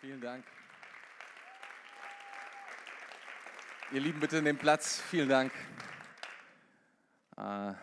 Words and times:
Vielen 0.00 0.22
Dank. 0.22 0.42
Ihr 3.92 4.00
Lieben, 4.00 4.18
bitte 4.18 4.40
nehmt 4.40 4.58
Platz. 4.58 4.98
Vielen 4.98 5.28
Dank. 5.28 5.52
Äh, 7.36 7.74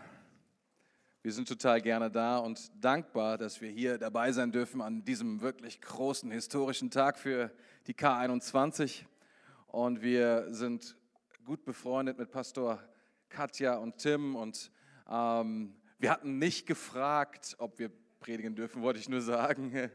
wir 1.21 1.31
sind 1.31 1.47
total 1.47 1.79
gerne 1.79 2.09
da 2.09 2.39
und 2.39 2.71
dankbar, 2.83 3.37
dass 3.37 3.61
wir 3.61 3.69
hier 3.69 3.99
dabei 3.99 4.31
sein 4.31 4.51
dürfen 4.51 4.81
an 4.81 5.05
diesem 5.05 5.41
wirklich 5.41 5.79
großen 5.79 6.31
historischen 6.31 6.89
Tag 6.89 7.19
für 7.19 7.51
die 7.85 7.93
K21. 7.93 9.05
Und 9.67 10.01
wir 10.01 10.51
sind 10.51 10.97
gut 11.45 11.65
befreundet 11.65 12.17
mit 12.17 12.31
Pastor 12.31 12.81
Katja 13.29 13.75
und 13.75 13.99
Tim 13.99 14.35
und 14.35 14.71
ähm, 15.07 15.75
wir 15.99 16.09
hatten 16.09 16.39
nicht 16.39 16.65
gefragt, 16.65 17.55
ob 17.59 17.77
wir 17.77 17.91
predigen 18.27 18.55
dürfen, 18.55 18.81
wollte 18.81 18.99
ich 18.99 19.07
nur 19.07 19.21
sagen. 19.21 19.71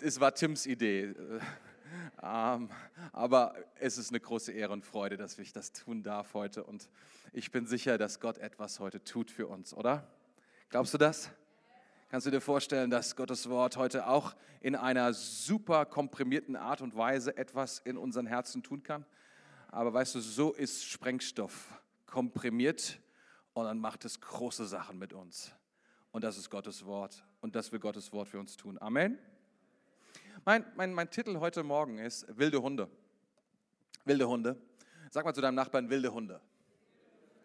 Es 0.00 0.18
war 0.18 0.34
Tims 0.34 0.66
Idee. 0.66 1.14
Ähm, 2.20 2.68
aber 3.12 3.54
es 3.78 3.96
ist 3.96 4.10
eine 4.10 4.18
große 4.18 4.50
Ehre 4.50 4.72
und 4.72 4.84
Freude, 4.84 5.16
dass 5.16 5.38
ich 5.38 5.52
das 5.52 5.70
tun 5.70 6.02
darf 6.02 6.34
heute. 6.34 6.64
Und 6.64 6.88
ich 7.32 7.52
bin 7.52 7.64
sicher, 7.64 7.96
dass 7.96 8.18
Gott 8.18 8.38
etwas 8.38 8.80
heute 8.80 9.04
tut 9.04 9.30
für 9.30 9.46
uns, 9.46 9.72
oder? 9.72 10.10
Glaubst 10.68 10.94
du 10.94 10.98
das? 10.98 11.30
Kannst 12.10 12.26
du 12.26 12.32
dir 12.32 12.40
vorstellen, 12.40 12.90
dass 12.90 13.14
Gottes 13.14 13.48
Wort 13.48 13.76
heute 13.76 14.08
auch 14.08 14.34
in 14.60 14.74
einer 14.74 15.14
super 15.14 15.86
komprimierten 15.86 16.56
Art 16.56 16.80
und 16.80 16.96
Weise 16.96 17.36
etwas 17.36 17.78
in 17.78 17.96
unseren 17.98 18.26
Herzen 18.26 18.64
tun 18.64 18.82
kann? 18.82 19.06
Aber 19.68 19.94
weißt 19.94 20.16
du, 20.16 20.20
so 20.20 20.52
ist 20.52 20.84
Sprengstoff 20.84 21.68
komprimiert 22.06 22.98
und 23.52 23.64
dann 23.64 23.78
macht 23.78 24.04
es 24.04 24.20
große 24.20 24.66
Sachen 24.66 24.98
mit 24.98 25.12
uns. 25.12 25.54
Und 26.16 26.22
das 26.22 26.38
ist 26.38 26.48
Gottes 26.48 26.86
Wort 26.86 27.22
und 27.42 27.54
das 27.54 27.70
will 27.72 27.78
Gottes 27.78 28.10
Wort 28.10 28.26
für 28.26 28.40
uns 28.40 28.56
tun. 28.56 28.78
Amen. 28.80 29.18
Mein, 30.46 30.64
mein, 30.74 30.94
mein 30.94 31.10
Titel 31.10 31.40
heute 31.40 31.62
Morgen 31.62 31.98
ist 31.98 32.24
Wilde 32.38 32.62
Hunde. 32.62 32.88
Wilde 34.06 34.26
Hunde. 34.26 34.56
Sag 35.10 35.26
mal 35.26 35.34
zu 35.34 35.42
deinem 35.42 35.56
Nachbarn, 35.56 35.90
wilde 35.90 36.10
Hunde. 36.10 36.40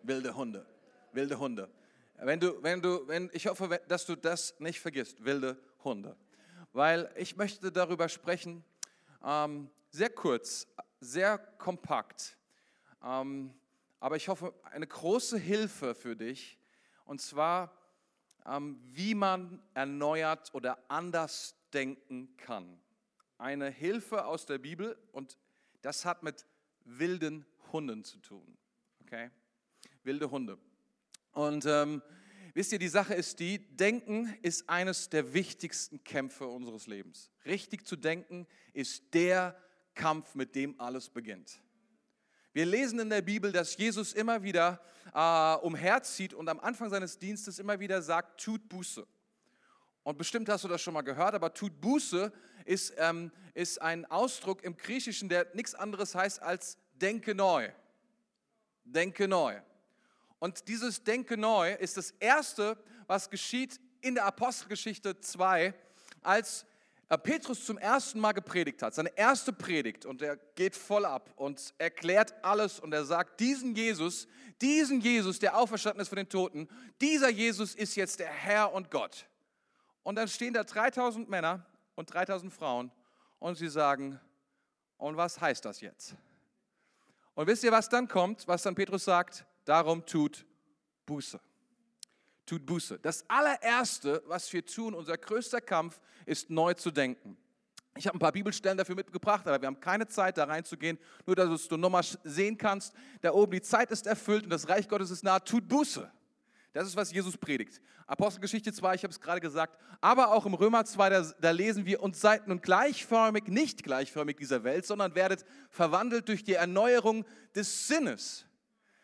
Wilde 0.04 0.34
Hunde. 0.34 0.66
Wilde 1.12 1.38
Hunde. 1.38 1.70
Wenn 2.16 2.40
du, 2.40 2.64
wenn 2.64 2.82
du, 2.82 3.06
wenn, 3.10 3.30
ich 3.34 3.46
hoffe, 3.48 3.82
dass 3.90 4.06
du 4.06 4.16
das 4.16 4.58
nicht 4.62 4.80
vergisst, 4.80 5.26
wilde 5.26 5.58
Hunde. 5.84 6.16
Weil 6.72 7.12
ich 7.18 7.36
möchte 7.36 7.74
darüber 7.74 8.08
sprechen, 8.08 8.64
ähm, 9.22 9.70
sehr 9.90 10.12
kurz, 10.12 10.66
sehr 11.02 11.40
kompakt, 11.58 12.38
ähm, 13.04 13.54
aber 14.00 14.16
ich 14.16 14.30
hoffe, 14.30 14.54
eine 14.64 14.88
große 14.88 15.38
Hilfe 15.38 15.94
für 15.94 16.16
dich, 16.16 16.58
und 17.04 17.20
zwar, 17.20 17.81
wie 18.46 19.16
man 19.16 19.62
erneuert 19.74 20.54
oder 20.54 20.78
anders 20.90 21.56
denken 21.72 22.36
kann 22.38 22.82
eine 23.42 23.72
Hilfe 23.72 24.26
aus 24.26 24.46
der 24.46 24.60
Bibel 24.60 24.96
und 25.12 25.38
das 25.82 26.06
hat 26.06 26.22
mit 26.22 26.46
wilden 26.86 27.46
Hunden 27.72 28.04
zu 28.04 28.20
tun. 28.20 28.58
Okay? 29.02 29.32
Wilde 30.04 30.30
Hunde. 30.30 30.60
Und 31.32 31.66
ähm, 31.66 32.04
wisst 32.54 32.72
ihr, 32.72 32.80
die 32.80 32.88
Sache 32.88 33.16
ist 33.16 33.40
die, 33.40 33.76
Denken 33.76 34.38
ist 34.44 34.70
eines 34.70 35.10
der 35.10 35.34
wichtigsten 35.34 36.04
Kämpfe 36.04 36.48
unseres 36.48 36.86
Lebens. 36.86 37.32
Richtig 37.46 37.86
zu 37.88 37.96
denken 37.96 38.48
ist 38.74 39.12
der 39.14 39.60
Kampf, 39.96 40.36
mit 40.36 40.56
dem 40.56 40.80
alles 40.80 41.10
beginnt. 41.10 41.62
Wir 42.54 42.66
lesen 42.66 43.00
in 43.00 43.10
der 43.10 43.22
Bibel, 43.22 43.54
dass 43.54 43.78
Jesus 43.78 44.12
immer 44.12 44.44
wieder 44.44 44.82
äh, 45.14 45.56
umherzieht 45.66 46.34
und 46.34 46.50
am 46.50 46.60
Anfang 46.60 46.90
seines 46.90 47.18
Dienstes 47.18 47.60
immer 47.60 47.80
wieder 47.80 48.02
sagt, 48.02 48.42
tut 48.42 48.68
Buße. 48.68 49.08
Und 50.04 50.18
bestimmt 50.18 50.50
hast 50.50 50.66
du 50.66 50.68
das 50.68 50.82
schon 50.82 50.94
mal 50.94 51.02
gehört, 51.02 51.34
aber 51.34 51.54
tut 51.54 51.80
Buße 51.80 52.34
ist, 52.66 52.94
ähm, 52.98 53.32
ist 53.54 53.82
ein 53.82 54.06
Ausdruck 54.06 54.64
im 54.64 54.76
Griechischen, 54.76 55.30
der 55.30 55.48
nichts 55.54 55.76
anderes 55.76 56.14
heißt 56.14 56.42
als 56.42 56.78
denke 56.94 57.36
neu. 57.36 57.70
Denke 58.84 59.30
neu. 59.30 59.62
Und 60.40 60.68
dieses 60.68 61.04
Denke 61.04 61.38
neu 61.38 61.74
ist 61.76 61.96
das 61.96 62.12
Erste, 62.20 62.78
was 63.08 63.30
geschieht 63.30 63.80
in 64.02 64.16
der 64.16 64.26
Apostelgeschichte 64.26 65.22
2, 65.22 65.74
als 66.22 66.66
Petrus 67.18 67.66
zum 67.66 67.78
ersten 67.78 68.20
Mal 68.20 68.32
gepredigt 68.32 68.82
hat, 68.82 68.94
seine 68.94 69.16
erste 69.18 69.52
Predigt, 69.52 70.06
und 70.06 70.22
er 70.22 70.38
geht 70.56 70.76
voll 70.76 71.04
ab 71.04 71.30
und 71.36 71.74
erklärt 71.78 72.34
alles 72.44 72.80
und 72.80 72.94
er 72.94 73.04
sagt, 73.04 73.40
diesen 73.40 73.76
Jesus, 73.76 74.28
diesen 74.62 75.02
Jesus, 75.02 75.40
der 75.40 75.58
auferstanden 75.58 76.02
ist 76.02 76.08
von 76.08 76.16
den 76.18 76.30
Toten, 76.30 76.70
dieser 77.02 77.30
Jesus 77.30 77.76
ist 77.76 77.96
jetzt 77.96 78.20
der 78.20 78.30
Herr 78.30 78.74
und 78.74 78.92
Gott. 78.92 79.28
Und 80.04 80.16
dann 80.16 80.28
stehen 80.28 80.54
da 80.54 80.64
3000 80.64 81.30
Männer 81.30 81.66
und 81.96 82.14
3000 82.14 82.54
Frauen 82.54 82.92
und 83.40 83.56
sie 83.56 83.70
sagen, 83.70 84.20
und 84.98 85.18
was 85.18 85.42
heißt 85.42 85.66
das 85.66 85.82
jetzt? 85.82 86.16
Und 87.34 87.48
wisst 87.48 87.64
ihr, 87.64 87.72
was 87.72 87.90
dann 87.90 88.08
kommt, 88.08 88.48
was 88.48 88.62
dann 88.62 88.76
Petrus 88.76 89.04
sagt? 89.04 89.46
Darum 89.66 90.06
tut 90.06 90.46
Buße. 91.06 91.40
Tut 92.46 92.66
Buße. 92.66 93.00
Das 93.00 93.24
allererste, 93.30 94.24
was 94.28 94.52
wir 94.52 94.66
tun, 94.66 94.94
unser 94.94 95.18
größter 95.18 95.62
Kampf, 95.62 96.00
ist 96.26 96.50
neu 96.50 96.74
zu 96.74 96.92
denken. 96.92 97.38
Ich 97.98 98.08
habe 98.08 98.18
ein 98.18 98.20
paar 98.20 98.32
Bibelstellen 98.32 98.78
dafür 98.78 98.96
mitgebracht, 98.96 99.46
aber 99.48 99.62
wir 99.62 99.68
haben 99.68 99.80
keine 99.80 100.08
Zeit, 100.08 100.38
da 100.38 100.46
reinzugehen. 100.46 100.98
Nur, 101.26 101.36
dass 101.36 101.68
du 101.68 101.78
nochmal 101.78 102.04
sehen 102.24 102.58
kannst, 102.58 102.94
da 103.22 103.32
oben, 103.32 103.52
die 103.52 103.62
Zeit 103.62 103.92
ist 103.92 104.08
erfüllt 104.08 104.46
und 104.46 104.50
das 104.50 104.70
Reich 104.70 104.88
Gottes 104.88 105.12
ist 105.12 105.24
nahe. 105.24 105.44
Tut 105.44 105.68
Buße. 105.68 106.10
Das 106.74 106.88
ist, 106.88 106.96
was 106.96 107.12
Jesus 107.12 107.38
predigt. 107.38 107.82
Apostelgeschichte 108.08 108.72
2, 108.72 108.96
ich 108.96 109.04
habe 109.04 109.12
es 109.12 109.20
gerade 109.20 109.42
gesagt, 109.42 109.78
aber 110.00 110.32
auch 110.32 110.46
im 110.46 110.54
Römer 110.54 110.86
2, 110.86 111.10
da, 111.10 111.22
da, 111.40 111.52
lesen 111.52 111.86
wir, 111.86 112.02
und 112.02 112.16
seid 112.16 112.48
nun 112.48 112.62
gleichförmig, 112.62 113.48
nicht 113.48 113.84
gleichförmig 113.84 114.38
dieser 114.38 114.64
Welt, 114.64 114.86
sondern 114.86 115.14
werdet 115.14 115.46
verwandelt 115.70 116.30
durch 116.30 116.44
die 116.44 116.54
Erneuerung 116.54 117.26
des 117.56 117.88
Sinnes. 117.88 118.46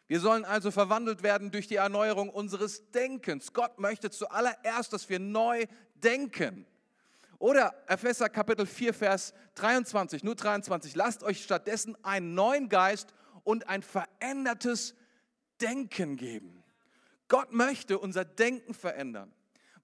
Wir 0.07 0.21
sollen 0.21 0.45
also 0.45 0.71
verwandelt 0.71 1.21
werden 1.21 1.51
durch 1.51 1.67
die 1.67 1.75
Erneuerung 1.75 2.29
unseres 2.29 2.91
Denkens. 2.91 3.51
Gott 3.51 3.77
möchte 3.77 4.09
zuallererst, 4.09 4.93
dass 4.93 5.09
wir 5.09 5.19
neu 5.19 5.65
denken. 5.95 6.65
Oder 7.39 7.75
Epheser 7.87 8.29
Kapitel 8.29 8.65
4, 8.65 8.93
Vers 8.93 9.33
23, 9.55 10.23
nur 10.23 10.35
23, 10.35 10.95
lasst 10.95 11.23
euch 11.23 11.43
stattdessen 11.43 11.95
einen 12.03 12.33
neuen 12.33 12.69
Geist 12.69 13.13
und 13.43 13.67
ein 13.67 13.83
verändertes 13.83 14.95
Denken 15.61 16.15
geben. 16.15 16.63
Gott 17.27 17.51
möchte 17.51 17.99
unser 17.99 18.25
Denken 18.25 18.73
verändern. 18.73 19.31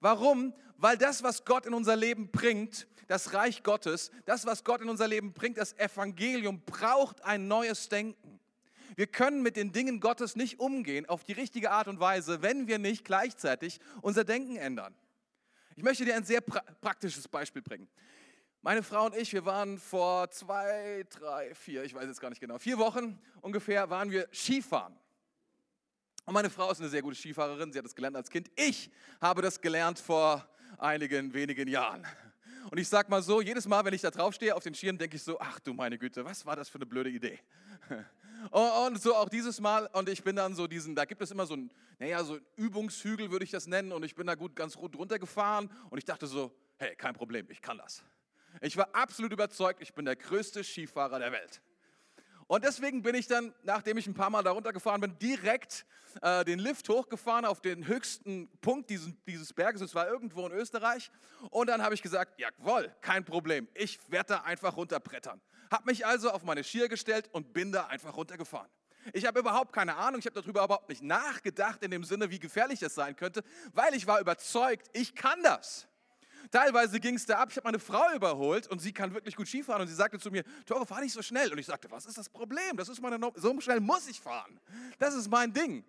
Warum? 0.00 0.54
Weil 0.78 0.98
das, 0.98 1.22
was 1.22 1.44
Gott 1.44 1.66
in 1.66 1.74
unser 1.74 1.96
Leben 1.96 2.30
bringt, 2.30 2.88
das 3.06 3.34
Reich 3.34 3.62
Gottes, 3.62 4.10
das, 4.24 4.46
was 4.46 4.64
Gott 4.64 4.80
in 4.80 4.88
unser 4.88 5.06
Leben 5.06 5.32
bringt, 5.32 5.58
das 5.58 5.74
Evangelium, 5.78 6.62
braucht 6.64 7.22
ein 7.24 7.46
neues 7.46 7.88
Denken. 7.88 8.40
Wir 8.96 9.06
können 9.06 9.42
mit 9.42 9.56
den 9.56 9.72
Dingen 9.72 10.00
Gottes 10.00 10.36
nicht 10.36 10.60
umgehen 10.60 11.06
auf 11.06 11.24
die 11.24 11.32
richtige 11.32 11.70
Art 11.70 11.88
und 11.88 12.00
Weise, 12.00 12.42
wenn 12.42 12.66
wir 12.66 12.78
nicht 12.78 13.04
gleichzeitig 13.04 13.80
unser 14.02 14.24
Denken 14.24 14.56
ändern. 14.56 14.94
Ich 15.76 15.82
möchte 15.82 16.04
dir 16.04 16.14
ein 16.14 16.24
sehr 16.24 16.40
pra 16.40 16.60
praktisches 16.80 17.26
Beispiel 17.26 17.62
bringen. 17.62 17.88
Meine 18.62 18.82
Frau 18.82 19.06
und 19.06 19.16
ich, 19.16 19.32
wir 19.32 19.44
waren 19.44 19.78
vor 19.78 20.30
zwei, 20.30 21.04
drei, 21.10 21.54
vier, 21.54 21.84
ich 21.84 21.94
weiß 21.94 22.06
jetzt 22.06 22.20
gar 22.20 22.30
nicht 22.30 22.40
genau, 22.40 22.58
vier 22.58 22.78
Wochen 22.78 23.20
ungefähr, 23.42 23.90
waren 23.90 24.10
wir 24.10 24.28
Skifahren. 24.32 24.96
Und 26.24 26.32
meine 26.32 26.48
Frau 26.48 26.70
ist 26.70 26.80
eine 26.80 26.88
sehr 26.88 27.02
gute 27.02 27.16
Skifahrerin, 27.16 27.72
sie 27.72 27.78
hat 27.78 27.84
das 27.84 27.94
gelernt 27.94 28.16
als 28.16 28.30
Kind. 28.30 28.50
Ich 28.56 28.90
habe 29.20 29.42
das 29.42 29.60
gelernt 29.60 29.98
vor 29.98 30.48
einigen 30.78 31.34
wenigen 31.34 31.68
Jahren. 31.68 32.06
Und 32.70 32.78
ich 32.78 32.88
sage 32.88 33.10
mal 33.10 33.22
so, 33.22 33.40
jedes 33.40 33.66
Mal, 33.66 33.84
wenn 33.84 33.94
ich 33.94 34.02
da 34.02 34.10
draufstehe 34.10 34.54
auf 34.54 34.62
den 34.62 34.74
Skiern, 34.74 34.98
denke 34.98 35.16
ich 35.16 35.22
so, 35.22 35.38
ach 35.38 35.60
du 35.60 35.72
meine 35.74 35.98
Güte, 35.98 36.24
was 36.24 36.44
war 36.46 36.56
das 36.56 36.68
für 36.68 36.76
eine 36.76 36.86
blöde 36.86 37.10
Idee? 37.10 37.38
Und 38.50 39.00
so 39.00 39.14
auch 39.14 39.30
dieses 39.30 39.58
Mal, 39.60 39.88
und 39.94 40.06
ich 40.08 40.22
bin 40.22 40.36
dann 40.36 40.54
so 40.54 40.66
diesen, 40.66 40.94
da 40.94 41.06
gibt 41.06 41.22
es 41.22 41.30
immer 41.30 41.46
so 41.46 41.54
ein, 41.54 41.70
naja, 41.98 42.22
so 42.24 42.34
ein 42.34 42.40
Übungshügel 42.56 43.30
würde 43.30 43.44
ich 43.44 43.50
das 43.50 43.66
nennen, 43.66 43.90
und 43.90 44.04
ich 44.04 44.14
bin 44.14 44.26
da 44.26 44.34
gut 44.34 44.54
ganz 44.54 44.76
gut 44.76 44.96
runtergefahren 44.96 45.70
und 45.88 45.96
ich 45.96 46.04
dachte 46.04 46.26
so, 46.26 46.54
hey, 46.76 46.94
kein 46.94 47.14
Problem, 47.14 47.46
ich 47.48 47.62
kann 47.62 47.78
das. 47.78 48.04
Ich 48.60 48.76
war 48.76 48.94
absolut 48.94 49.32
überzeugt, 49.32 49.80
ich 49.80 49.94
bin 49.94 50.04
der 50.04 50.16
größte 50.16 50.62
Skifahrer 50.62 51.18
der 51.20 51.32
Welt. 51.32 51.62
Und 52.46 52.64
deswegen 52.64 53.02
bin 53.02 53.14
ich 53.14 53.26
dann, 53.26 53.54
nachdem 53.62 53.96
ich 53.96 54.06
ein 54.06 54.14
paar 54.14 54.30
Mal 54.30 54.42
da 54.42 54.50
runtergefahren 54.50 55.00
bin, 55.00 55.18
direkt 55.18 55.86
äh, 56.22 56.44
den 56.44 56.58
Lift 56.58 56.88
hochgefahren 56.88 57.44
auf 57.44 57.60
den 57.60 57.86
höchsten 57.86 58.48
Punkt 58.60 58.90
dieses, 58.90 59.12
dieses 59.26 59.52
Berges. 59.52 59.80
Es 59.80 59.94
war 59.94 60.08
irgendwo 60.08 60.46
in 60.46 60.52
Österreich. 60.52 61.10
Und 61.50 61.68
dann 61.68 61.82
habe 61.82 61.94
ich 61.94 62.02
gesagt, 62.02 62.38
jawohl, 62.38 62.94
kein 63.00 63.24
Problem. 63.24 63.68
Ich 63.74 63.98
werde 64.10 64.34
da 64.34 64.40
einfach 64.42 64.76
runterbrettern. 64.76 65.40
Habe 65.70 65.84
mich 65.86 66.06
also 66.06 66.30
auf 66.30 66.44
meine 66.44 66.62
Skier 66.62 66.88
gestellt 66.88 67.28
und 67.32 67.52
bin 67.52 67.72
da 67.72 67.86
einfach 67.86 68.16
runtergefahren. 68.16 68.68
Ich 69.12 69.26
habe 69.26 69.40
überhaupt 69.40 69.72
keine 69.72 69.96
Ahnung, 69.96 70.18
ich 70.18 70.26
habe 70.26 70.40
darüber 70.40 70.64
überhaupt 70.64 70.88
nicht 70.88 71.02
nachgedacht 71.02 71.82
in 71.82 71.90
dem 71.90 72.04
Sinne, 72.04 72.30
wie 72.30 72.38
gefährlich 72.38 72.80
das 72.80 72.94
sein 72.94 73.16
könnte, 73.16 73.42
weil 73.72 73.94
ich 73.94 74.06
war 74.06 74.20
überzeugt, 74.20 74.88
ich 74.94 75.14
kann 75.14 75.42
das. 75.42 75.86
Teilweise 76.50 77.00
ging 77.00 77.14
es 77.14 77.26
da 77.26 77.38
ab, 77.38 77.48
ich 77.50 77.56
habe 77.56 77.66
meine 77.66 77.78
Frau 77.78 78.12
überholt 78.14 78.66
und 78.68 78.80
sie 78.80 78.92
kann 78.92 79.12
wirklich 79.14 79.36
gut 79.36 79.48
Skifahren 79.48 79.82
und 79.82 79.88
sie 79.88 79.94
sagte 79.94 80.18
zu 80.18 80.30
mir, 80.30 80.44
Tore, 80.66 80.86
fahr 80.86 81.00
nicht 81.00 81.12
so 81.12 81.22
schnell. 81.22 81.52
Und 81.52 81.58
ich 81.58 81.66
sagte, 81.66 81.90
was 81.90 82.06
ist 82.06 82.18
das 82.18 82.28
Problem? 82.28 82.76
Das 82.76 82.88
ist 82.88 83.00
meine 83.00 83.18
no 83.18 83.32
so 83.34 83.58
schnell 83.60 83.80
muss 83.80 84.08
ich 84.08 84.20
fahren. 84.20 84.60
Das 84.98 85.14
ist 85.14 85.28
mein 85.28 85.52
Ding. 85.52 85.84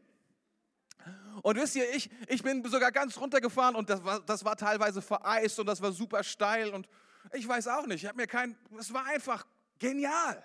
Und 1.41 1.57
wisst 1.57 1.75
ihr, 1.75 1.93
ich, 1.93 2.09
ich 2.27 2.41
bin 2.41 2.63
sogar 2.65 2.91
ganz 2.91 3.17
runtergefahren 3.17 3.75
und 3.75 3.89
das 3.89 4.03
war, 4.03 4.19
das 4.21 4.43
war 4.43 4.55
teilweise 4.55 5.01
vereist 5.01 5.59
und 5.59 5.67
das 5.67 5.81
war 5.81 5.91
super 5.91 6.23
steil 6.23 6.69
und 6.69 6.87
Ich 7.33 7.47
weiß 7.47 7.67
auch 7.67 7.85
nicht. 7.85 8.03
Ich 8.03 8.07
habe 8.07 8.17
mir 8.17 8.27
kein, 8.27 8.57
es 8.79 8.93
war 8.93 9.05
einfach 9.05 9.45
genial. 9.79 10.43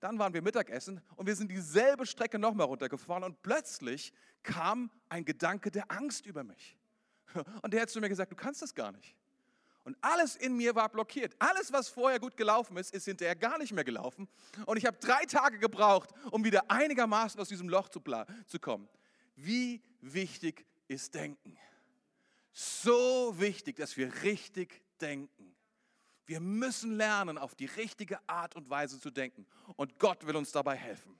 Dann 0.00 0.18
waren 0.18 0.32
wir 0.32 0.42
Mittagessen 0.42 1.00
und 1.16 1.26
wir 1.26 1.34
sind 1.34 1.50
dieselbe 1.50 2.06
Strecke 2.06 2.38
nochmal 2.38 2.66
runtergefahren 2.66 3.24
und 3.24 3.42
plötzlich 3.42 4.12
kam 4.42 4.90
ein 5.08 5.24
Gedanke 5.24 5.70
der 5.70 5.90
Angst 5.90 6.26
über 6.26 6.44
mich. 6.44 6.77
Und 7.62 7.72
der 7.74 7.82
hat 7.82 7.90
zu 7.90 8.00
mir 8.00 8.08
gesagt, 8.08 8.32
du 8.32 8.36
kannst 8.36 8.62
das 8.62 8.74
gar 8.74 8.92
nicht. 8.92 9.14
Und 9.84 9.96
alles 10.02 10.36
in 10.36 10.54
mir 10.54 10.74
war 10.74 10.88
blockiert. 10.90 11.34
Alles, 11.38 11.72
was 11.72 11.88
vorher 11.88 12.20
gut 12.20 12.36
gelaufen 12.36 12.76
ist, 12.76 12.92
ist 12.94 13.06
hinterher 13.06 13.34
gar 13.34 13.56
nicht 13.56 13.72
mehr 13.72 13.84
gelaufen. 13.84 14.28
Und 14.66 14.76
ich 14.76 14.84
habe 14.84 14.98
drei 14.98 15.24
Tage 15.24 15.58
gebraucht, 15.58 16.10
um 16.30 16.44
wieder 16.44 16.70
einigermaßen 16.70 17.40
aus 17.40 17.48
diesem 17.48 17.70
Loch 17.70 17.88
zu, 17.88 18.02
zu 18.46 18.58
kommen. 18.58 18.86
Wie 19.36 19.82
wichtig 20.02 20.66
ist 20.88 21.14
Denken? 21.14 21.56
So 22.52 23.34
wichtig, 23.38 23.76
dass 23.76 23.96
wir 23.96 24.12
richtig 24.24 24.82
denken. 25.00 25.54
Wir 26.26 26.40
müssen 26.40 26.96
lernen, 26.96 27.38
auf 27.38 27.54
die 27.54 27.64
richtige 27.64 28.18
Art 28.28 28.56
und 28.56 28.68
Weise 28.68 29.00
zu 29.00 29.10
denken. 29.10 29.46
Und 29.76 29.98
Gott 29.98 30.26
will 30.26 30.36
uns 30.36 30.52
dabei 30.52 30.76
helfen. 30.76 31.18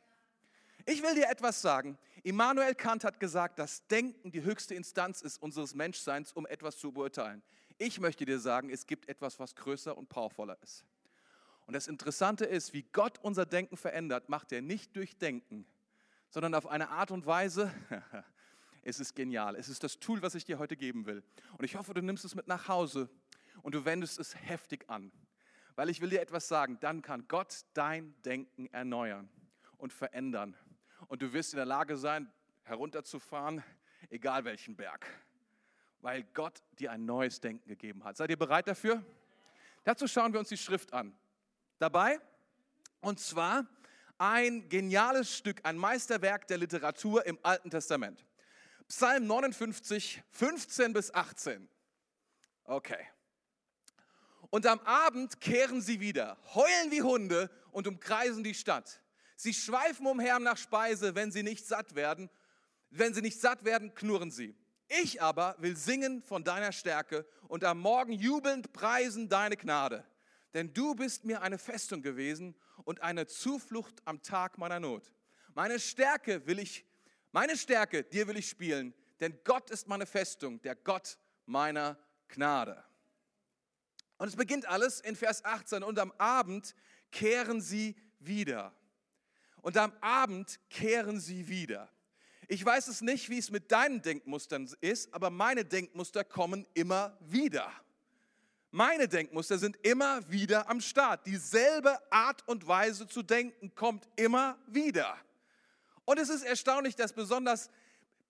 Ich 0.91 1.03
will 1.03 1.15
dir 1.15 1.29
etwas 1.29 1.61
sagen. 1.61 1.99
Immanuel 2.23 2.75
Kant 2.75 3.05
hat 3.05 3.21
gesagt, 3.21 3.59
dass 3.59 3.87
Denken 3.89 4.33
die 4.33 4.43
höchste 4.43 4.75
Instanz 4.75 5.21
ist 5.21 5.37
unseres 5.37 5.75
Menschseins, 5.75 6.33
um 6.33 6.47
etwas 6.47 6.79
zu 6.79 6.93
beurteilen. 6.93 7.43
Ich 7.77 8.01
möchte 8.01 8.25
dir 8.25 8.39
sagen, 8.39 8.71
es 8.71 8.87
gibt 8.87 9.07
etwas, 9.07 9.39
was 9.39 9.55
größer 9.55 9.99
und 9.99 10.09
powervoller 10.09 10.57
ist. 10.63 10.87
Und 11.67 11.75
das 11.75 11.89
Interessante 11.89 12.47
ist, 12.47 12.73
wie 12.73 12.85
Gott 12.85 13.19
unser 13.21 13.45
Denken 13.45 13.77
verändert, 13.77 14.31
macht 14.31 14.51
er 14.51 14.63
nicht 14.63 14.97
durch 14.97 15.19
Denken, 15.19 15.67
sondern 16.31 16.55
auf 16.55 16.67
eine 16.67 16.89
Art 16.89 17.11
und 17.11 17.27
Weise, 17.27 17.71
es 18.83 18.99
ist 18.99 19.15
genial. 19.15 19.57
Es 19.57 19.69
ist 19.69 19.85
das 19.85 20.01
Tool, 20.01 20.23
was 20.23 20.35
ich 20.35 20.47
dir 20.47 20.59
heute 20.59 20.79
geben 20.79 21.05
will. 21.05 21.23
Und 21.59 21.67
ich 21.67 21.77
hoffe, 21.77 21.93
du 21.93 22.01
nimmst 22.01 22.25
es 22.25 22.35
mit 22.35 22.49
nach 22.49 22.67
Hause 22.67 23.11
und 23.61 23.75
du 23.75 23.85
wendest 23.85 24.19
es 24.19 24.35
heftig 24.35 24.89
an. 24.89 25.13
Weil 25.77 25.91
ich 25.91 26.01
will 26.01 26.09
dir 26.09 26.23
etwas 26.23 26.49
sagen, 26.49 26.79
dann 26.81 27.03
kann 27.03 27.29
Gott 27.29 27.67
dein 27.75 28.15
Denken 28.23 28.69
erneuern 28.73 29.29
und 29.77 29.93
verändern. 29.93 30.57
Und 31.09 31.23
du 31.23 31.33
wirst 31.33 31.53
in 31.53 31.57
der 31.57 31.67
Lage 31.67 31.97
sein, 31.97 32.31
herunterzufahren, 32.63 33.65
egal 34.11 34.45
welchen 34.45 34.77
Berg 34.77 35.07
weil 36.01 36.25
Gott 36.35 36.63
dir 36.79 36.93
ein 36.93 37.05
neues 37.05 37.41
Denken 37.41 37.69
gegeben 37.69 38.05
hat. 38.05 38.17
Seid 38.17 38.31
ihr 38.31 38.39
bereit 38.39 38.69
dafür? 38.69 39.05
Dazu 39.85 40.07
schauen 40.07 40.33
wir 40.33 40.41
uns 40.41 40.49
die 40.49 40.57
Schrift 40.57 40.93
an. 40.93 41.17
Dabei, 41.79 42.21
und 43.01 43.21
zwar 43.21 43.67
ein 44.17 44.69
geniales 44.69 45.37
Stück, 45.37 45.61
ein 45.65 45.77
Meisterwerk 45.77 46.47
der 46.49 46.59
Literatur 46.59 47.25
im 47.27 47.39
Alten 47.43 47.71
Testament. 47.71 48.25
Psalm 48.89 49.27
59, 49.27 50.23
15 50.31 50.93
bis 50.93 51.15
18. 51.15 51.69
Okay. 52.65 53.07
Und 54.51 54.67
am 54.67 54.81
Abend 54.81 55.41
kehren 55.41 55.81
sie 55.81 56.01
wieder, 56.01 56.39
heulen 56.55 56.91
wie 56.91 57.03
Hunde 57.03 57.51
und 57.71 57.87
umkreisen 57.87 58.43
die 58.43 58.55
Stadt. 58.55 59.01
Sie 59.39 59.55
schweifen 59.55 60.05
umher 60.09 60.41
nach 60.41 60.57
Speise, 60.57 61.15
wenn 61.15 61.31
sie 61.31 61.45
nicht 61.45 61.65
satt 61.65 61.95
werden. 61.95 62.29
Wenn 62.91 63.15
sie 63.15 63.23
nicht 63.23 63.41
satt 63.41 63.65
werden, 63.65 63.95
knurren 63.95 64.33
sie. 64.33 64.57
Ich 64.89 65.23
aber 65.23 65.55
will 65.59 65.77
singen 65.77 66.25
von 66.25 66.43
deiner 66.43 66.73
Stärke 66.73 67.25
und 67.47 67.63
am 67.63 67.79
Morgen 67.79 68.11
jubelnd 68.11 68.73
preisen 68.73 69.29
deine 69.29 69.57
Gnade. 69.57 70.05
Denn 70.55 70.75
du 70.75 70.97
bist 70.97 71.25
mir 71.25 71.41
eine 71.41 71.57
Festung 71.57 72.03
gewesen 72.03 72.57
und 72.83 73.01
eine 73.01 73.29
Zuflucht 73.29 74.03
am 74.07 74.25
Tag 74.25 74.59
meiner 74.59 74.81
Not. 74.81 75.13
Meine 75.55 75.79
Stärke 75.79 76.45
will 76.49 76.59
ich, 76.59 76.85
meine 77.31 77.57
Stärke, 77.57 78.03
dir 78.03 78.27
will 78.27 78.39
ich 78.39 78.49
spielen, 78.49 78.93
denn 79.21 79.39
Gott 79.45 79.71
ist 79.71 79.87
meine 79.87 80.07
Festung, 80.07 80.61
der 80.63 80.75
Gott 80.75 81.17
meiner 81.47 81.97
Gnade. 82.27 82.83
Und 84.17 84.27
es 84.27 84.35
beginnt 84.35 84.67
alles 84.67 85.01
in 85.01 85.15
Vers 85.15 85.45
18 85.45 85.85
und 85.85 85.97
am 86.01 86.11
Abend 86.19 86.75
kehren 87.13 87.61
sie 87.61 87.95
wieder. 88.19 88.75
Und 89.63 89.77
am 89.77 89.93
Abend 90.01 90.59
kehren 90.71 91.21
sie 91.21 91.49
wieder. 91.49 91.89
Ich 92.47 92.65
weiß 92.65 92.89
es 92.89 93.03
nicht, 93.03 93.29
wie 93.29 93.39
es 93.39 93.51
mit 93.51 93.71
deinen 93.71 94.01
Denkmustern 94.01 94.71
ist, 94.81 95.13
aber 95.13 95.29
meine 95.29 95.65
Denkmuster 95.65 96.25
kommen 96.25 96.67
immer 96.75 97.19
wieder. 97.21 97.71
Meine 98.71 99.09
Denkmuster 99.09 99.59
sind 99.59 99.77
immer 99.83 100.29
wieder 100.31 100.69
am 100.69 100.81
Start. 100.81 101.27
Dieselbe 101.27 101.99
Art 102.11 102.47
und 102.47 102.67
Weise 102.67 103.07
zu 103.07 103.23
denken 103.23 103.75
kommt 103.75 104.09
immer 104.17 104.59
wieder. 104.67 105.17
Und 106.05 106.19
es 106.19 106.29
ist 106.29 106.43
erstaunlich, 106.43 106.97
dass 106.97 107.13
besonders 107.13 107.71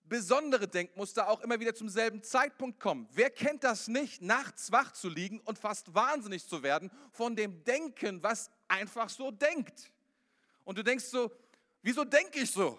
besondere 0.09 0.67
Denkmuster 0.67 1.29
auch 1.29 1.39
immer 1.41 1.59
wieder 1.59 1.75
zum 1.75 1.87
selben 1.87 2.23
Zeitpunkt 2.23 2.79
kommen. 2.79 3.07
Wer 3.13 3.29
kennt 3.29 3.63
das 3.63 3.87
nicht, 3.87 4.21
nachts 4.21 4.71
wach 4.71 4.91
zu 4.91 5.07
liegen 5.07 5.39
und 5.41 5.59
fast 5.59 5.93
wahnsinnig 5.93 6.45
zu 6.45 6.63
werden 6.63 6.91
von 7.11 7.35
dem 7.35 7.63
Denken, 7.63 8.21
was 8.23 8.49
einfach 8.67 9.07
so 9.07 9.31
denkt? 9.31 9.91
Und 10.69 10.77
du 10.77 10.83
denkst 10.83 11.05
so, 11.05 11.31
wieso 11.81 12.03
denke 12.03 12.41
ich 12.41 12.51
so? 12.51 12.77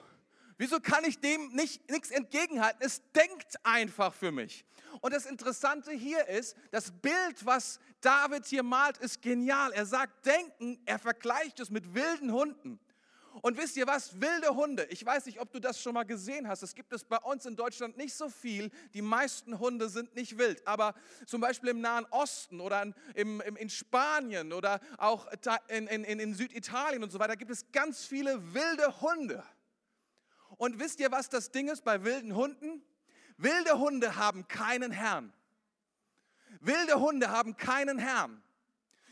Wieso 0.57 0.79
kann 0.79 1.05
ich 1.05 1.19
dem 1.19 1.49
nicht 1.57 1.91
nichts 1.91 2.13
entgegenhalten? 2.13 2.81
Es 2.81 3.03
denkt 3.11 3.57
einfach 3.65 4.15
für 4.15 4.31
mich. 4.31 4.65
Und 5.01 5.13
das 5.13 5.27
Interessante 5.27 5.91
hier 5.91 6.25
ist, 6.29 6.57
das 6.71 6.93
Bild, 6.93 7.45
was 7.45 7.81
David 8.01 8.47
hier 8.47 8.63
malt, 8.63 8.97
ist 8.99 9.21
genial. 9.21 9.73
Er 9.73 9.87
sagt 9.87 10.25
denken, 10.25 10.81
er 10.87 11.01
vergleicht 11.01 11.59
es 11.59 11.69
mit 11.69 11.93
wilden 11.93 12.31
Hunden. 12.31 12.79
Und 13.43 13.56
wisst 13.56 13.77
ihr 13.77 13.87
was? 13.87 14.21
Wilde 14.21 14.55
Hunde. 14.55 14.85
Ich 14.91 15.05
weiß 15.05 15.27
nicht, 15.27 15.41
ob 15.41 15.53
du 15.53 15.61
das 15.61 15.81
schon 15.81 15.94
mal 15.94 16.05
gesehen 16.05 16.49
hast. 16.49 16.62
Es 16.62 16.75
gibt 16.75 16.93
es 16.93 17.05
bei 17.05 17.19
uns 17.19 17.47
in 17.47 17.56
Deutschland 17.56 17.97
nicht 17.97 18.15
so 18.15 18.29
viel. 18.29 18.71
Die 18.93 19.03
meisten 19.03 19.59
Hunde 19.59 19.88
sind 19.88 20.15
nicht 20.15 20.37
wild. 20.37 20.67
Aber 20.67 20.94
zum 21.27 21.41
Beispiel 21.41 21.71
im 21.71 21.81
Nahen 21.81 22.06
Osten 22.11 22.61
oder 22.61 22.82
in, 23.15 23.41
in, 23.41 23.56
in 23.56 23.71
Spanien 23.71 24.53
oder 24.53 24.81
auch 24.99 25.29
in, 25.69 25.87
in, 25.87 26.05
in 26.05 26.35
Süditalien 26.35 27.03
und 27.03 27.11
so 27.11 27.19
weiter 27.19 27.37
gibt 27.37 27.50
es 27.50 27.71
ganz 27.73 28.05
viele 28.05 28.55
wilde 28.55 29.00
Hunde. 29.00 29.43
Und 30.56 30.79
wisst 30.79 31.00
ihr, 31.00 31.11
was 31.11 31.29
das 31.29 31.50
Ding 31.50 31.69
ist 31.69 31.85
bei 31.85 32.05
wilden 32.05 32.35
Hunden? 32.35 32.83
Wilde 33.37 33.79
Hunde 33.79 34.17
haben 34.17 34.47
keinen 34.49 34.93
Herrn. 34.93 35.33
Wilde 36.61 37.00
Hunde 37.00 37.31
haben 37.31 37.56
keinen 37.56 37.99
Herrn. 37.99 38.43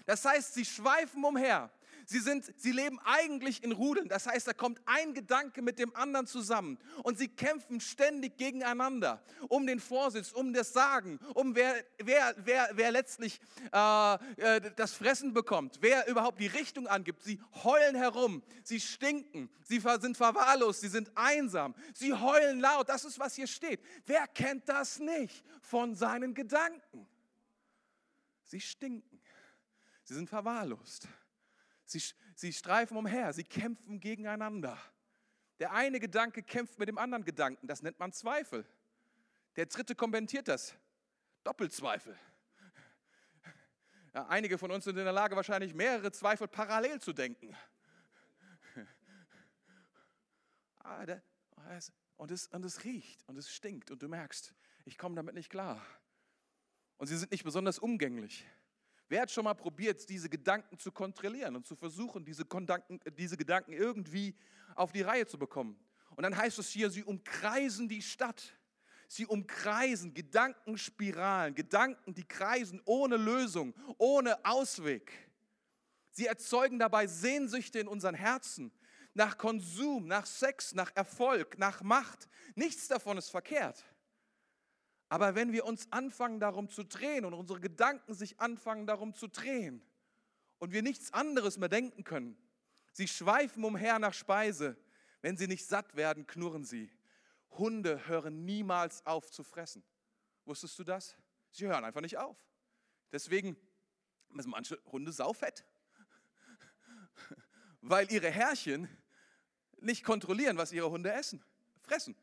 Das 0.04 0.24
heißt, 0.24 0.54
sie 0.54 0.64
schweifen 0.64 1.24
umher. 1.24 1.70
Sie, 2.10 2.20
sind, 2.20 2.50
sie 2.56 2.72
leben 2.72 2.98
eigentlich 3.04 3.62
in 3.62 3.70
Rudeln. 3.70 4.08
Das 4.08 4.26
heißt, 4.26 4.46
da 4.46 4.54
kommt 4.54 4.80
ein 4.86 5.12
Gedanke 5.12 5.60
mit 5.60 5.78
dem 5.78 5.94
anderen 5.94 6.26
zusammen. 6.26 6.78
Und 7.02 7.18
sie 7.18 7.28
kämpfen 7.28 7.82
ständig 7.82 8.38
gegeneinander 8.38 9.22
um 9.50 9.66
den 9.66 9.78
Vorsitz, 9.78 10.32
um 10.32 10.54
das 10.54 10.72
Sagen, 10.72 11.20
um 11.34 11.54
wer, 11.54 11.84
wer, 11.98 12.34
wer, 12.38 12.70
wer 12.72 12.92
letztlich 12.92 13.38
äh, 13.74 14.14
äh, 14.36 14.72
das 14.74 14.94
Fressen 14.94 15.34
bekommt, 15.34 15.80
wer 15.82 16.08
überhaupt 16.08 16.40
die 16.40 16.46
Richtung 16.46 16.86
angibt. 16.86 17.22
Sie 17.24 17.42
heulen 17.62 17.94
herum, 17.94 18.42
sie 18.64 18.80
stinken, 18.80 19.50
sie 19.62 19.78
sind 20.00 20.16
verwahrlost, 20.16 20.80
sie 20.80 20.88
sind 20.88 21.12
einsam, 21.14 21.74
sie 21.92 22.14
heulen 22.14 22.60
laut. 22.60 22.88
Das 22.88 23.04
ist, 23.04 23.18
was 23.18 23.34
hier 23.34 23.46
steht. 23.46 23.80
Wer 24.06 24.26
kennt 24.28 24.66
das 24.66 24.98
nicht 24.98 25.44
von 25.60 25.94
seinen 25.94 26.32
Gedanken? 26.32 27.06
Sie 28.44 28.62
stinken, 28.62 29.20
sie 30.04 30.14
sind 30.14 30.30
verwahrlost. 30.30 31.06
Sie, 31.88 32.02
sie 32.34 32.52
streifen 32.52 32.98
umher, 32.98 33.32
sie 33.32 33.44
kämpfen 33.44 33.98
gegeneinander. 33.98 34.78
Der 35.58 35.72
eine 35.72 35.98
Gedanke 35.98 36.42
kämpft 36.42 36.78
mit 36.78 36.86
dem 36.86 36.98
anderen 36.98 37.24
Gedanken, 37.24 37.66
das 37.66 37.82
nennt 37.82 37.98
man 37.98 38.12
Zweifel. 38.12 38.66
Der 39.56 39.64
dritte 39.64 39.94
kommentiert 39.94 40.48
das, 40.48 40.74
Doppelzweifel. 41.44 42.14
Ja, 44.12 44.26
einige 44.28 44.58
von 44.58 44.70
uns 44.70 44.84
sind 44.84 44.98
in 44.98 45.04
der 45.04 45.12
Lage, 45.14 45.34
wahrscheinlich 45.34 45.74
mehrere 45.74 46.12
Zweifel 46.12 46.46
parallel 46.46 47.00
zu 47.00 47.14
denken. 47.14 47.56
Ah, 50.80 51.04
und, 52.16 52.30
es, 52.30 52.46
und 52.48 52.64
es 52.64 52.84
riecht 52.84 53.26
und 53.28 53.36
es 53.36 53.50
stinkt 53.50 53.90
und 53.90 54.02
du 54.02 54.08
merkst, 54.08 54.54
ich 54.84 54.98
komme 54.98 55.14
damit 55.14 55.34
nicht 55.34 55.50
klar. 55.50 55.84
Und 56.98 57.06
sie 57.06 57.16
sind 57.16 57.30
nicht 57.30 57.44
besonders 57.44 57.78
umgänglich. 57.78 58.46
Wer 59.08 59.22
hat 59.22 59.30
schon 59.30 59.44
mal 59.44 59.54
probiert, 59.54 60.08
diese 60.08 60.28
Gedanken 60.28 60.78
zu 60.78 60.92
kontrollieren 60.92 61.56
und 61.56 61.66
zu 61.66 61.74
versuchen, 61.74 62.24
diese, 62.24 62.44
Gedanken, 62.44 63.00
diese 63.16 63.36
Gedanken 63.36 63.72
irgendwie 63.72 64.34
auf 64.74 64.92
die 64.92 65.02
Reihe 65.02 65.26
zu 65.26 65.38
bekommen? 65.38 65.78
Und 66.14 66.22
dann 66.24 66.36
heißt 66.36 66.58
es 66.58 66.68
hier, 66.70 66.90
sie 66.90 67.04
umkreisen 67.04 67.88
die 67.88 68.02
Stadt. 68.02 68.54
Sie 69.10 69.24
umkreisen 69.24 70.12
Gedankenspiralen, 70.12 71.54
Gedanken, 71.54 72.14
die 72.14 72.28
kreisen 72.28 72.82
ohne 72.84 73.16
Lösung, 73.16 73.74
ohne 73.96 74.44
Ausweg. 74.44 75.10
Sie 76.10 76.26
erzeugen 76.26 76.78
dabei 76.78 77.06
Sehnsüchte 77.06 77.78
in 77.78 77.88
unseren 77.88 78.14
Herzen 78.14 78.70
nach 79.14 79.38
Konsum, 79.38 80.06
nach 80.06 80.26
Sex, 80.26 80.74
nach 80.74 80.94
Erfolg, 80.94 81.58
nach 81.58 81.82
Macht. 81.82 82.28
Nichts 82.54 82.88
davon 82.88 83.16
ist 83.16 83.30
verkehrt. 83.30 83.82
Aber 85.08 85.34
wenn 85.34 85.52
wir 85.52 85.64
uns 85.64 85.90
anfangen 85.90 86.38
darum 86.38 86.68
zu 86.68 86.84
drehen 86.84 87.24
und 87.24 87.32
unsere 87.32 87.60
Gedanken 87.60 88.14
sich 88.14 88.40
anfangen 88.40 88.86
darum 88.86 89.14
zu 89.14 89.26
drehen 89.26 89.82
und 90.58 90.72
wir 90.72 90.82
nichts 90.82 91.12
anderes 91.12 91.56
mehr 91.56 91.70
denken 91.70 92.04
können, 92.04 92.36
sie 92.92 93.08
schweifen 93.08 93.64
umher 93.64 93.98
nach 93.98 94.12
Speise, 94.12 94.76
wenn 95.22 95.36
sie 95.36 95.46
nicht 95.46 95.66
satt 95.66 95.96
werden, 95.96 96.26
knurren 96.26 96.64
sie. 96.64 96.90
Hunde 97.52 98.06
hören 98.06 98.44
niemals 98.44 99.04
auf 99.06 99.30
zu 99.30 99.42
fressen. 99.42 99.82
Wusstest 100.44 100.78
du 100.78 100.84
das? 100.84 101.16
Sie 101.50 101.66
hören 101.66 101.84
einfach 101.84 102.02
nicht 102.02 102.18
auf. 102.18 102.36
Deswegen 103.10 103.56
sind 104.36 104.50
manche 104.50 104.78
Hunde 104.92 105.12
saufett, 105.12 105.64
weil 107.80 108.12
ihre 108.12 108.30
Herrchen 108.30 108.88
nicht 109.80 110.04
kontrollieren, 110.04 110.58
was 110.58 110.72
ihre 110.72 110.90
Hunde 110.90 111.12
essen, 111.12 111.42
fressen. 111.80 112.14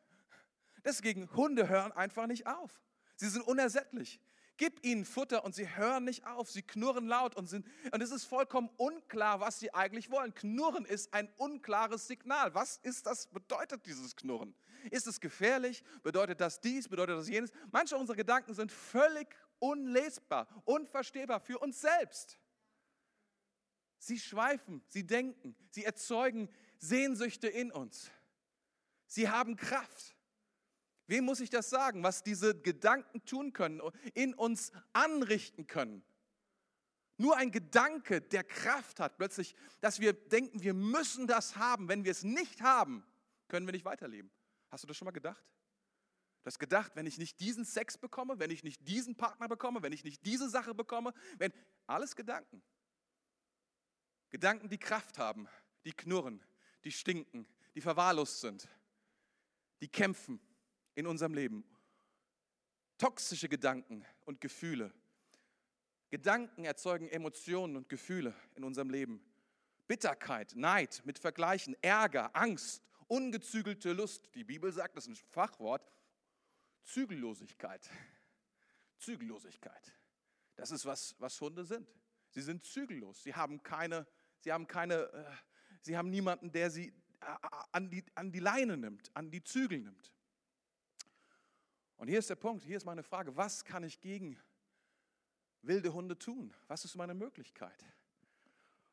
Deswegen, 0.86 1.30
Hunde 1.36 1.68
hören 1.68 1.92
einfach 1.92 2.27
nicht 2.27 2.48
auf. 2.48 2.82
Sie 3.15 3.27
sind 3.27 3.42
unersättlich. 3.42 4.22
Gib 4.58 4.86
ihnen 4.86 5.04
Futter 5.04 5.44
und 5.44 5.54
sie 5.54 5.75
hören 5.75 6.06
nicht 6.06 6.25
auf. 6.25 6.50
Sie 6.50 6.62
knurren 6.62 7.08
laut 7.08 7.36
und 7.36 7.48
sind, 7.48 7.68
und 7.92 8.01
es 8.01 8.12
ist 8.12 8.24
vollkommen 8.24 8.70
unklar, 8.77 9.42
was 9.42 9.60
sie 9.60 9.74
eigentlich 9.74 10.10
wollen. 10.12 10.34
Knurren 10.34 10.86
ist 10.86 11.13
ein 11.13 11.27
unklares 11.38 12.08
Signal. 12.08 12.54
Was 12.54 12.77
ist 12.77 13.06
das, 13.06 13.27
bedeutet 13.27 13.86
dieses 13.86 14.15
Knurren? 14.15 14.56
Ist 14.92 15.08
es 15.08 15.20
gefährlich? 15.20 15.84
Bedeutet 16.04 16.39
das 16.39 16.62
dies? 16.62 16.88
Bedeutet 16.88 17.18
das 17.18 17.27
jenes? 17.27 17.51
Manche 17.72 17.98
unserer 17.98 18.15
Gedanken 18.15 18.54
sind 18.54 18.72
völlig 18.72 19.27
unlesbar, 19.60 20.48
unverstehbar 20.63 21.42
für 21.42 21.60
uns 21.60 21.82
selbst. 21.82 22.38
Sie 23.98 24.20
schweifen, 24.20 24.84
sie 24.88 25.06
denken, 25.06 25.56
sie 25.70 25.84
erzeugen 25.84 26.48
Sehnsüchte 26.77 27.48
in 27.48 27.72
uns. 27.72 28.12
Sie 29.08 29.30
haben 29.30 29.56
Kraft. 29.58 30.14
Wem 31.07 31.25
muss 31.25 31.39
ich 31.39 31.50
das 31.50 31.69
sagen, 31.69 32.03
was 32.03 32.24
diese 32.24 32.59
Gedanken 32.59 33.24
tun 33.25 33.53
können, 33.53 33.81
in 34.13 34.33
uns 34.33 34.71
anrichten 34.93 35.67
können? 35.67 36.03
Nur 37.17 37.38
ein 37.38 37.51
Gedanke, 37.51 38.21
der 38.21 38.43
Kraft 38.43 39.00
hat, 39.00 39.17
plötzlich, 39.17 39.55
dass 39.79 40.00
wir 40.00 40.13
denken, 40.13 40.62
wir 40.62 40.74
müssen 40.74 41.27
das 41.27 41.55
haben. 41.55 41.88
Wenn 41.88 42.03
wir 42.03 42.12
es 42.12 42.24
nicht 42.24 42.62
haben, 42.62 43.05
können 43.47 43.67
wir 43.67 43.71
nicht 43.71 43.85
weiterleben. 43.85 44.31
Hast 44.69 44.83
du 44.83 44.88
das 44.88 44.97
schon 44.97 45.05
mal 45.05 45.12
gedacht? 45.12 45.43
Du 46.43 46.47
hast 46.47 46.59
gedacht, 46.59 46.91
wenn 46.95 47.07
ich 47.07 47.17
nicht 47.17 47.39
diesen 47.39 47.65
Sex 47.65 47.97
bekomme, 47.97 48.38
wenn 48.38 48.51
ich 48.51 48.63
nicht 48.63 48.88
diesen 48.88 49.15
Partner 49.15 49.47
bekomme, 49.47 49.81
wenn 49.81 49.93
ich 49.93 50.03
nicht 50.03 50.25
diese 50.25 50.50
Sache 50.50 50.75
bekomme, 50.75 51.13
wenn 51.38 51.53
alles 51.88 52.15
Gedanken. 52.15 52.62
Gedanken, 54.29 54.69
die 54.69 54.77
Kraft 54.77 55.17
haben, 55.17 55.47
die 55.85 55.93
knurren, 55.93 56.43
die 56.83 56.91
stinken, 56.91 57.47
die 57.75 57.81
verwahrlost 57.81 58.41
sind, 58.41 58.67
die 59.81 59.88
kämpfen 59.88 60.39
in 60.96 61.08
unserem 61.08 61.34
Leben. 61.34 61.64
Toxische 62.98 63.50
Gedanken 63.50 64.06
und 64.25 64.42
Gefühle. 64.42 64.94
Gedanken 66.10 66.66
erzeugen 66.66 67.10
Emotionen 67.10 67.75
und 67.75 67.90
Gefühle 67.90 68.34
in 68.56 68.64
unserem 68.64 68.90
Leben. 68.90 69.22
Bitterkeit, 69.88 70.56
Neid 70.56 71.02
mit 71.06 71.20
Vergleichen, 71.20 71.75
Ärger, 71.82 72.36
Angst, 72.36 72.82
ungezügelte 73.08 73.94
Lust. 73.94 74.34
Die 74.34 74.44
Bibel 74.44 74.72
sagt, 74.72 74.96
das 74.96 75.08
ist 75.08 75.22
ein 75.22 75.28
Fachwort. 75.30 75.92
Zügellosigkeit. 76.84 77.90
Zügellosigkeit. 78.98 79.94
Das 80.56 80.72
ist, 80.72 80.86
was, 80.86 81.16
was 81.20 81.40
Hunde 81.42 81.66
sind. 81.66 81.88
Sie 82.30 82.42
sind 82.42 82.64
zügellos. 82.64 83.24
Sie 83.24 83.34
haben 83.34 83.62
keine, 83.62 84.08
sie 84.40 84.52
haben 84.52 84.68
keine, 84.68 85.12
äh, 85.12 85.32
sie 85.82 85.98
haben 85.98 86.10
niemanden, 86.10 86.52
der 86.52 86.70
sie 86.70 86.88
äh, 87.22 87.25
an 87.72 87.90
die, 87.90 88.04
an 88.16 88.32
die 88.32 88.40
Leine 88.40 88.78
nimmt, 88.78 89.12
an 89.16 89.32
die 89.32 89.44
Zügel 89.44 89.80
nimmt. 89.80 90.14
Und 91.98 92.08
hier 92.08 92.20
ist 92.20 92.30
der 92.30 92.36
Punkt, 92.36 92.64
hier 92.64 92.78
ist 92.78 92.86
meine 92.86 93.04
Frage, 93.04 93.36
was 93.36 93.64
kann 93.64 93.84
ich 93.84 94.00
gegen 94.02 94.38
wilde 95.62 95.94
Hunde 95.94 96.18
tun? 96.18 96.54
Was 96.68 96.86
ist 96.86 96.96
meine 96.96 97.14
Möglichkeit? 97.14 97.86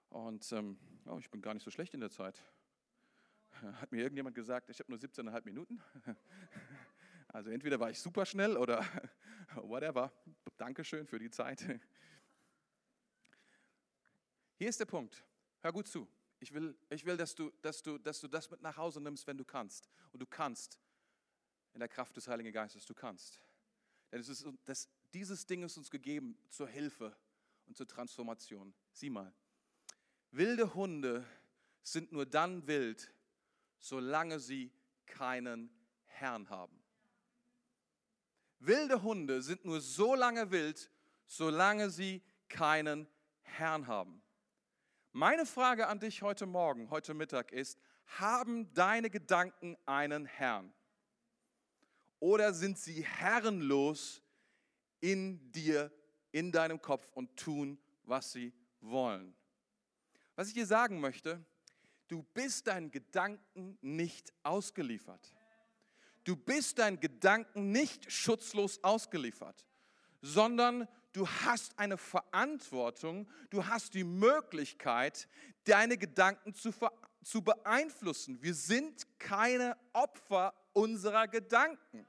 Und 0.08 0.50
ähm, 0.52 0.78
oh, 1.06 1.18
ich 1.18 1.30
bin 1.30 1.42
gar 1.42 1.54
nicht 1.54 1.64
so 1.64 1.70
schlecht 1.70 1.94
in 1.94 2.00
der 2.00 2.10
Zeit. 2.10 2.42
Hat 3.80 3.90
mir 3.90 4.02
irgendjemand 4.02 4.34
gesagt, 4.34 4.70
ich 4.70 4.78
habe 4.78 4.90
nur 4.90 4.98
17,5 4.98 5.44
Minuten. 5.44 5.82
Also 7.34 7.48
entweder 7.48 7.80
war 7.80 7.88
ich 7.88 7.98
super 7.98 8.26
schnell 8.26 8.58
oder 8.58 8.84
whatever. 9.54 10.12
Dankeschön 10.58 11.06
für 11.06 11.18
die 11.18 11.30
Zeit. 11.30 11.64
Hier 14.58 14.68
ist 14.68 14.78
der 14.78 14.84
Punkt. 14.84 15.24
Hör 15.60 15.72
gut 15.72 15.88
zu. 15.88 16.06
Ich 16.40 16.52
will, 16.52 16.76
ich 16.90 17.06
will 17.06 17.16
dass, 17.16 17.34
du, 17.34 17.50
dass, 17.62 17.82
du, 17.82 17.96
dass 17.96 18.20
du 18.20 18.28
das 18.28 18.50
mit 18.50 18.60
nach 18.60 18.76
Hause 18.76 19.00
nimmst, 19.00 19.26
wenn 19.26 19.38
du 19.38 19.46
kannst. 19.46 19.88
Und 20.12 20.20
du 20.20 20.26
kannst 20.26 20.78
in 21.74 21.80
der 21.80 21.88
Kraft 21.88 22.16
des 22.16 22.28
Heiligen 22.28 22.52
Geistes, 22.52 22.86
du 22.86 22.94
kannst. 22.94 23.40
Denn 24.10 24.20
es 24.20 24.28
ist, 24.28 24.46
das, 24.64 24.88
dieses 25.14 25.46
Ding 25.46 25.62
ist 25.62 25.76
uns 25.76 25.90
gegeben 25.90 26.38
zur 26.48 26.68
Hilfe 26.68 27.16
und 27.66 27.76
zur 27.76 27.86
Transformation. 27.86 28.74
Sieh 28.92 29.10
mal, 29.10 29.32
wilde 30.30 30.74
Hunde 30.74 31.26
sind 31.82 32.12
nur 32.12 32.26
dann 32.26 32.66
wild, 32.66 33.12
solange 33.78 34.38
sie 34.38 34.70
keinen 35.06 35.70
Herrn 36.04 36.48
haben. 36.48 36.82
Wilde 38.58 39.02
Hunde 39.02 39.42
sind 39.42 39.64
nur 39.64 39.80
so 39.80 40.14
lange 40.14 40.50
wild, 40.50 40.90
solange 41.26 41.90
sie 41.90 42.22
keinen 42.48 43.08
Herrn 43.40 43.86
haben. 43.86 44.22
Meine 45.10 45.46
Frage 45.46 45.88
an 45.88 45.98
dich 45.98 46.22
heute 46.22 46.46
Morgen, 46.46 46.90
heute 46.90 47.12
Mittag 47.12 47.50
ist, 47.52 47.78
haben 48.06 48.72
deine 48.72 49.10
Gedanken 49.10 49.76
einen 49.84 50.26
Herrn? 50.26 50.72
Oder 52.22 52.54
sind 52.54 52.78
sie 52.78 53.04
herrenlos 53.04 54.22
in 55.00 55.50
dir, 55.50 55.90
in 56.30 56.52
deinem 56.52 56.80
Kopf 56.80 57.10
und 57.14 57.36
tun, 57.36 57.80
was 58.04 58.30
sie 58.30 58.52
wollen? 58.80 59.34
Was 60.36 60.46
ich 60.46 60.54
dir 60.54 60.66
sagen 60.66 61.00
möchte, 61.00 61.44
du 62.06 62.22
bist 62.22 62.68
deinen 62.68 62.92
Gedanken 62.92 63.76
nicht 63.80 64.32
ausgeliefert. 64.44 65.34
Du 66.22 66.36
bist 66.36 66.78
deinen 66.78 67.00
Gedanken 67.00 67.72
nicht 67.72 68.12
schutzlos 68.12 68.84
ausgeliefert, 68.84 69.66
sondern 70.20 70.86
du 71.12 71.26
hast 71.26 71.76
eine 71.76 71.98
Verantwortung, 71.98 73.28
du 73.50 73.66
hast 73.66 73.94
die 73.94 74.04
Möglichkeit, 74.04 75.26
deine 75.64 75.98
Gedanken 75.98 76.54
zu, 76.54 76.72
zu 77.24 77.42
beeinflussen. 77.42 78.40
Wir 78.40 78.54
sind 78.54 79.08
keine 79.18 79.76
Opfer 79.92 80.54
unserer 80.72 81.26
Gedanken. 81.26 82.06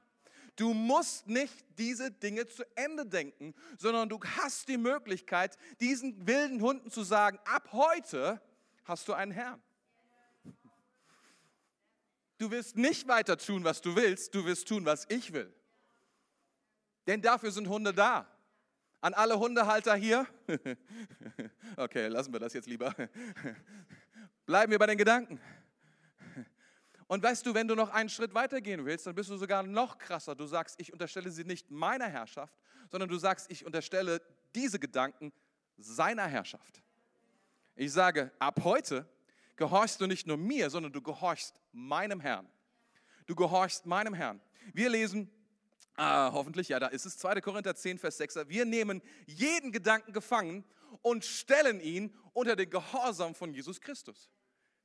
Du 0.56 0.72
musst 0.72 1.26
nicht 1.26 1.64
diese 1.78 2.10
Dinge 2.10 2.46
zu 2.46 2.64
Ende 2.76 3.04
denken, 3.06 3.54
sondern 3.76 4.08
du 4.08 4.20
hast 4.22 4.68
die 4.68 4.76
Möglichkeit, 4.76 5.56
diesen 5.80 6.26
wilden 6.26 6.60
Hunden 6.60 6.90
zu 6.90 7.02
sagen, 7.02 7.38
ab 7.44 7.70
heute 7.72 8.40
hast 8.84 9.08
du 9.08 9.14
einen 9.14 9.32
Herrn. 9.32 9.60
Du 12.38 12.50
wirst 12.50 12.76
nicht 12.76 13.08
weiter 13.08 13.36
tun, 13.36 13.64
was 13.64 13.80
du 13.80 13.96
willst, 13.96 14.34
du 14.34 14.44
wirst 14.44 14.68
tun, 14.68 14.84
was 14.84 15.06
ich 15.08 15.32
will. 15.32 15.52
Denn 17.06 17.20
dafür 17.20 17.50
sind 17.50 17.68
Hunde 17.68 17.92
da. 17.92 18.26
An 19.00 19.14
alle 19.14 19.38
Hundehalter 19.38 19.94
hier. 19.94 20.26
Okay, 21.76 22.06
lassen 22.06 22.32
wir 22.32 22.38
das 22.38 22.52
jetzt 22.52 22.68
lieber. 22.68 22.94
Bleiben 24.46 24.70
wir 24.70 24.78
bei 24.78 24.86
den 24.86 24.96
Gedanken. 24.96 25.40
Und 27.06 27.22
weißt 27.22 27.44
du, 27.44 27.54
wenn 27.54 27.68
du 27.68 27.74
noch 27.74 27.90
einen 27.90 28.08
Schritt 28.08 28.34
weiter 28.34 28.60
gehen 28.60 28.84
willst, 28.86 29.06
dann 29.06 29.14
bist 29.14 29.28
du 29.30 29.36
sogar 29.36 29.62
noch 29.62 29.98
krasser. 29.98 30.34
Du 30.34 30.46
sagst, 30.46 30.80
ich 30.80 30.92
unterstelle 30.92 31.30
sie 31.30 31.44
nicht 31.44 31.70
meiner 31.70 32.08
Herrschaft, 32.08 32.54
sondern 32.90 33.08
du 33.08 33.18
sagst, 33.18 33.50
ich 33.50 33.66
unterstelle 33.66 34.22
diese 34.54 34.78
Gedanken 34.78 35.32
seiner 35.76 36.26
Herrschaft. 36.26 36.82
Ich 37.76 37.92
sage, 37.92 38.30
ab 38.38 38.60
heute 38.64 39.06
gehorchst 39.56 40.00
du 40.00 40.06
nicht 40.06 40.26
nur 40.26 40.36
mir, 40.36 40.70
sondern 40.70 40.92
du 40.92 41.02
gehorchst 41.02 41.60
meinem 41.72 42.20
Herrn. 42.20 42.48
Du 43.26 43.34
gehorchst 43.34 43.86
meinem 43.86 44.14
Herrn. 44.14 44.40
Wir 44.72 44.88
lesen, 44.88 45.30
ah, 45.96 46.32
hoffentlich, 46.32 46.68
ja, 46.68 46.78
da 46.78 46.86
ist 46.86 47.04
es 47.04 47.18
2. 47.18 47.40
Korinther 47.40 47.74
10, 47.74 47.98
Vers 47.98 48.16
6. 48.18 48.48
Wir 48.48 48.64
nehmen 48.64 49.02
jeden 49.26 49.72
Gedanken 49.72 50.12
gefangen 50.12 50.64
und 51.02 51.24
stellen 51.24 51.80
ihn 51.80 52.14
unter 52.32 52.56
den 52.56 52.70
Gehorsam 52.70 53.34
von 53.34 53.52
Jesus 53.52 53.80
Christus. 53.80 54.30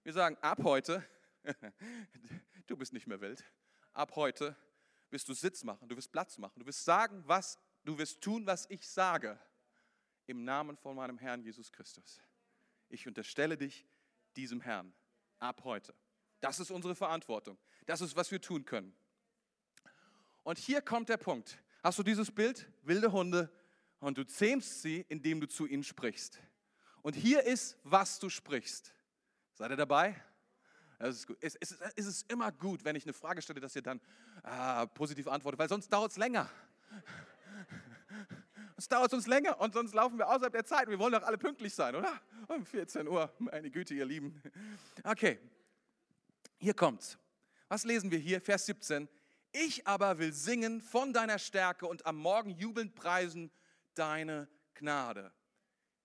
Wir 0.04 0.14
sagen, 0.14 0.38
ab 0.42 0.60
heute 0.64 1.04
du 2.68 2.78
bist 2.78 2.94
nicht 2.94 3.08
mehr 3.08 3.22
wild. 3.22 3.44
Ab 3.94 4.16
heute 4.16 4.56
wirst 5.10 5.28
du 5.28 5.34
Sitz 5.34 5.64
machen, 5.64 5.88
du 5.88 5.96
wirst 5.96 6.12
Platz 6.12 6.38
machen, 6.38 6.60
du 6.60 6.66
wirst 6.66 6.86
sagen, 6.86 7.24
was, 7.26 7.58
du 7.84 7.98
wirst 7.98 8.22
tun, 8.22 8.46
was 8.46 8.70
ich 8.70 8.88
sage. 8.88 9.40
Im 10.28 10.44
Namen 10.44 10.78
von 10.78 10.96
meinem 10.96 11.18
Herrn 11.18 11.42
Jesus 11.42 11.72
Christus. 11.72 12.22
Ich 12.88 13.08
unterstelle 13.08 13.58
dich 13.58 13.88
diesem 14.36 14.62
Herrn 14.62 14.94
ab 15.40 15.64
heute. 15.64 15.96
Das 16.40 16.60
ist 16.60 16.70
unsere 16.70 16.96
Verantwortung. 16.96 17.58
Das 17.88 18.02
ist, 18.02 18.16
was 18.16 18.30
wir 18.32 18.40
tun 18.40 18.64
können. 18.64 18.96
Und 20.44 20.60
hier 20.60 20.82
kommt 20.82 21.10
der 21.10 21.18
Punkt. 21.18 21.58
Hast 21.82 21.98
du 21.98 22.04
dieses 22.04 22.32
Bild? 22.32 22.72
Wilde 22.84 23.12
Hunde 23.12 23.52
und 24.00 24.18
du 24.18 24.26
zähmst 24.26 24.82
sie, 24.82 25.06
indem 25.10 25.42
du 25.42 25.48
zu 25.48 25.66
ihnen 25.66 25.84
sprichst. 25.84 26.40
Und 27.02 27.16
hier 27.16 27.44
ist, 27.44 27.78
was 27.84 28.20
du 28.20 28.30
sprichst. 28.30 28.94
Seid 29.54 29.72
ihr 29.72 29.78
dabei? 29.78 30.22
Das 31.00 31.16
ist 31.16 31.28
gut. 31.28 31.38
Es, 31.40 31.56
es, 31.56 31.78
es 31.96 32.06
ist 32.06 32.32
immer 32.32 32.52
gut, 32.52 32.84
wenn 32.84 32.96
ich 32.96 33.06
eine 33.06 33.14
Frage 33.14 33.42
stelle, 33.42 33.62
dass 33.62 33.76
ihr 33.76 33.82
dann 33.82 34.02
ah, 34.44 34.86
positiv 34.86 35.28
antwortet, 35.28 35.58
weil 35.58 35.70
sonst 35.70 35.92
dauert 35.92 36.12
es 36.12 36.18
länger. 36.18 36.50
Es 38.78 38.88
dauert 38.88 39.14
uns 39.14 39.28
länger 39.28 39.60
und 39.60 39.74
sonst 39.74 39.94
laufen 39.94 40.18
wir 40.18 40.30
außerhalb 40.30 40.54
der 40.54 40.64
Zeit. 40.64 40.88
Wir 40.88 40.98
wollen 41.00 41.12
doch 41.12 41.24
alle 41.24 41.38
pünktlich 41.38 41.76
sein, 41.76 41.98
oder? 41.98 42.18
Um 42.48 42.66
14 42.66 43.10
Uhr, 43.10 43.30
meine 43.38 43.70
Güte, 43.70 43.94
ihr 43.94 44.06
Lieben. 44.06 44.42
Okay, 45.04 45.38
hier 46.60 46.74
kommt's. 46.74 47.18
Was 47.68 47.84
lesen 47.84 48.10
wir 48.10 48.20
hier? 48.20 48.40
Vers 48.40 48.68
17. 48.68 49.10
Ich 49.52 49.86
aber 49.86 50.18
will 50.18 50.32
singen 50.32 50.80
von 50.80 51.12
deiner 51.12 51.40
Stärke 51.40 51.88
und 51.88 52.06
am 52.06 52.16
Morgen 52.16 52.52
jubelnd 52.52 52.96
preisen 52.96 53.52
deine 53.96 54.48
Gnade. 54.76 55.34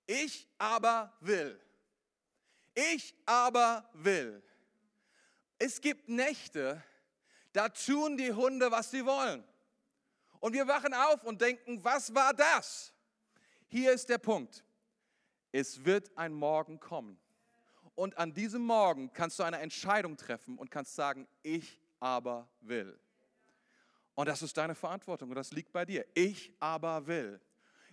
Ich 0.06 0.48
aber 0.58 1.16
will. 1.20 1.60
Ich 2.74 3.14
aber 3.24 3.88
will. 3.92 4.42
Es 5.58 5.80
gibt 5.80 6.08
Nächte, 6.08 6.82
da 7.52 7.68
tun 7.68 8.16
die 8.16 8.32
Hunde, 8.32 8.70
was 8.70 8.90
sie 8.90 9.04
wollen. 9.04 9.44
Und 10.40 10.52
wir 10.52 10.66
wachen 10.66 10.92
auf 10.92 11.24
und 11.24 11.40
denken, 11.40 11.82
was 11.82 12.14
war 12.14 12.34
das? 12.34 12.92
Hier 13.68 13.92
ist 13.92 14.08
der 14.08 14.18
Punkt. 14.18 14.64
Es 15.52 15.84
wird 15.84 16.16
ein 16.18 16.34
Morgen 16.34 16.80
kommen. 16.80 17.18
Und 17.94 18.18
an 18.18 18.34
diesem 18.34 18.62
Morgen 18.62 19.12
kannst 19.12 19.38
du 19.38 19.44
eine 19.44 19.58
Entscheidung 19.58 20.16
treffen 20.16 20.58
und 20.58 20.70
kannst 20.70 20.94
sagen, 20.94 21.28
ich 21.42 21.80
aber 22.00 22.48
will. 22.60 22.98
Und 24.14 24.28
das 24.28 24.42
ist 24.42 24.56
deine 24.56 24.74
Verantwortung 24.74 25.30
und 25.30 25.36
das 25.36 25.52
liegt 25.52 25.72
bei 25.72 25.84
dir. 25.84 26.04
Ich 26.14 26.52
aber 26.60 27.06
will. 27.06 27.40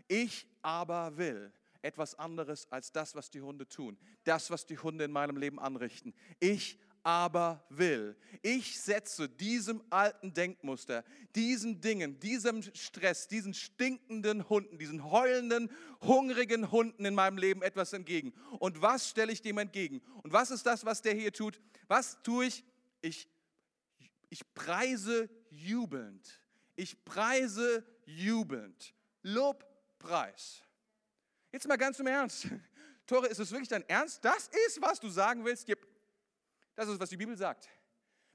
Ich 0.08 0.48
aber 0.62 1.16
will 1.18 1.54
etwas 1.82 2.16
anderes 2.16 2.72
als 2.72 2.92
das, 2.92 3.16
was 3.16 3.30
die 3.30 3.42
Hunde 3.42 3.68
tun. 3.68 3.98
Das, 4.24 4.52
was 4.52 4.66
die 4.66 4.78
Hunde 4.78 5.06
in 5.06 5.12
meinem 5.12 5.38
Leben 5.38 5.60
anrichten. 5.60 6.14
Ich 6.40 6.80
aber 7.04 7.66
will. 7.70 8.16
Ich 8.42 8.80
setze 8.80 9.28
diesem 9.28 9.84
alten 9.90 10.34
Denkmuster, 10.34 11.04
diesen 11.36 11.82
Dingen, 11.82 12.20
diesem 12.20 12.62
Stress, 12.62 13.28
diesen 13.28 13.54
stinkenden 13.54 14.48
Hunden, 14.50 14.78
diesen 14.78 15.10
heulenden, 15.10 15.72
hungrigen 16.02 16.72
Hunden 16.72 17.06
in 17.06 17.16
meinem 17.16 17.38
Leben 17.38 17.62
etwas 17.62 17.94
entgegen. 17.94 18.34
Und 18.60 18.82
was 18.82 19.10
stelle 19.10 19.32
ich 19.32 19.42
dem 19.42 19.58
entgegen? 19.58 20.02
Und 20.24 20.34
was 20.34 20.52
ist 20.52 20.66
das, 20.66 20.86
was 20.86 21.02
der 21.02 21.14
hier 21.14 21.34
tut? 21.34 21.60
Was 21.88 22.22
tue 22.24 22.46
ich? 22.46 22.64
Ich, 23.02 23.28
ich 24.30 24.54
preise 24.54 25.30
jubelnd. 25.50 26.42
Ich 26.76 27.04
preise 27.04 27.86
jubelnd. 28.06 28.94
Lobpreis. 29.24 30.64
Jetzt 31.52 31.68
mal 31.68 31.78
ganz 31.78 32.00
im 32.00 32.08
Ernst. 32.08 32.48
Tore, 33.06 33.28
ist 33.28 33.40
es 33.40 33.52
wirklich 33.52 33.68
dein 33.68 33.88
Ernst? 33.90 34.24
Das 34.24 34.50
ist, 34.68 34.82
was 34.82 35.00
du 35.00 35.10
sagen 35.10 35.44
willst? 35.44 35.68
Das 36.76 36.88
ist, 36.88 37.00
was 37.00 37.10
die 37.10 37.18
Bibel 37.18 37.38
sagt. 37.38 37.70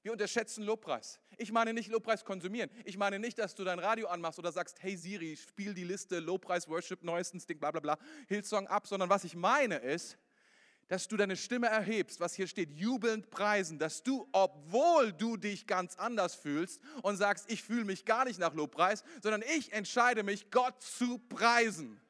Wir 0.02 0.12
unterschätzen 0.12 0.62
Lobpreis. 0.62 1.18
Ich 1.36 1.50
meine 1.50 1.74
nicht 1.74 1.90
Lobpreis 1.90 2.24
konsumieren. 2.24 2.70
Ich 2.84 2.96
meine 2.96 3.18
nicht, 3.18 3.38
dass 3.38 3.56
du 3.56 3.64
dein 3.64 3.80
Radio 3.80 4.06
anmachst 4.06 4.38
oder 4.38 4.52
sagst, 4.52 4.80
hey 4.80 4.96
Siri, 4.96 5.36
spiel 5.36 5.74
die 5.74 5.82
Liste 5.82 6.20
Lobpreis, 6.20 6.68
Worship, 6.68 7.02
neuestens 7.02 7.44
Ding, 7.44 7.58
bla 7.58 7.72
bla 7.72 7.80
bla, 7.80 7.98
Hillsong 8.28 8.68
ab, 8.68 8.86
sondern 8.86 9.10
was 9.10 9.24
ich 9.24 9.34
meine 9.34 9.78
ist, 9.78 10.16
dass 10.88 11.08
du 11.08 11.16
deine 11.16 11.36
Stimme 11.36 11.66
erhebst, 11.66 12.20
was 12.20 12.34
hier 12.34 12.46
steht, 12.46 12.70
jubelnd 12.70 13.30
preisen, 13.30 13.78
dass 13.78 14.02
du, 14.02 14.28
obwohl 14.30 15.12
du 15.12 15.36
dich 15.36 15.66
ganz 15.66 15.96
anders 15.96 16.36
fühlst 16.36 16.80
und 17.02 17.16
sagst, 17.16 17.50
ich 17.50 17.62
fühle 17.62 17.84
mich 17.84 18.04
gar 18.04 18.24
nicht 18.24 18.38
nach 18.38 18.54
Lobpreis, 18.54 19.02
sondern 19.22 19.42
ich 19.56 19.72
entscheide 19.72 20.22
mich, 20.22 20.50
Gott 20.50 20.80
zu 20.80 21.18
preisen. 21.18 22.00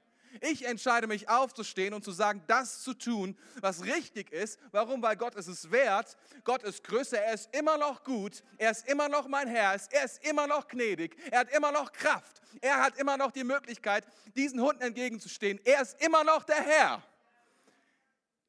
Ich 0.41 0.65
entscheide 0.65 1.07
mich 1.07 1.29
aufzustehen 1.29 1.95
und 1.95 2.05
zu 2.05 2.13
sagen, 2.13 2.43
das 2.47 2.83
zu 2.83 2.95
tun, 2.95 3.37
was 3.61 3.85
richtig 3.85 4.33
ist. 4.33 4.59
Warum? 4.71 5.03
Weil 5.03 5.17
Gott 5.17 5.35
ist 5.35 5.49
es 5.49 5.71
wert. 5.71 6.17
Gott 6.45 6.63
ist 6.63 6.85
größer. 6.85 7.21
Er 7.21 7.35
ist 7.35 7.55
immer 7.55 7.79
noch 7.79 8.05
gut. 8.05 8.43
Er 8.59 8.71
ist 8.71 8.89
immer 8.89 9.09
noch 9.09 9.29
mein 9.29 9.49
Herr. 9.49 9.77
Er 9.91 10.05
ist 10.05 10.25
immer 10.25 10.47
noch 10.47 10.69
gnädig. 10.69 11.17
Er 11.31 11.41
hat 11.41 11.51
immer 11.53 11.73
noch 11.73 11.93
Kraft. 11.93 12.41
Er 12.61 12.83
hat 12.83 12.99
immer 12.99 13.17
noch 13.17 13.33
die 13.33 13.45
Möglichkeit, 13.45 14.07
diesen 14.35 14.61
Hunden 14.61 14.83
entgegenzustehen. 14.83 15.61
Er 15.65 15.83
ist 15.83 16.01
immer 16.03 16.25
noch 16.25 16.45
der 16.45 16.63
Herr. 16.63 17.03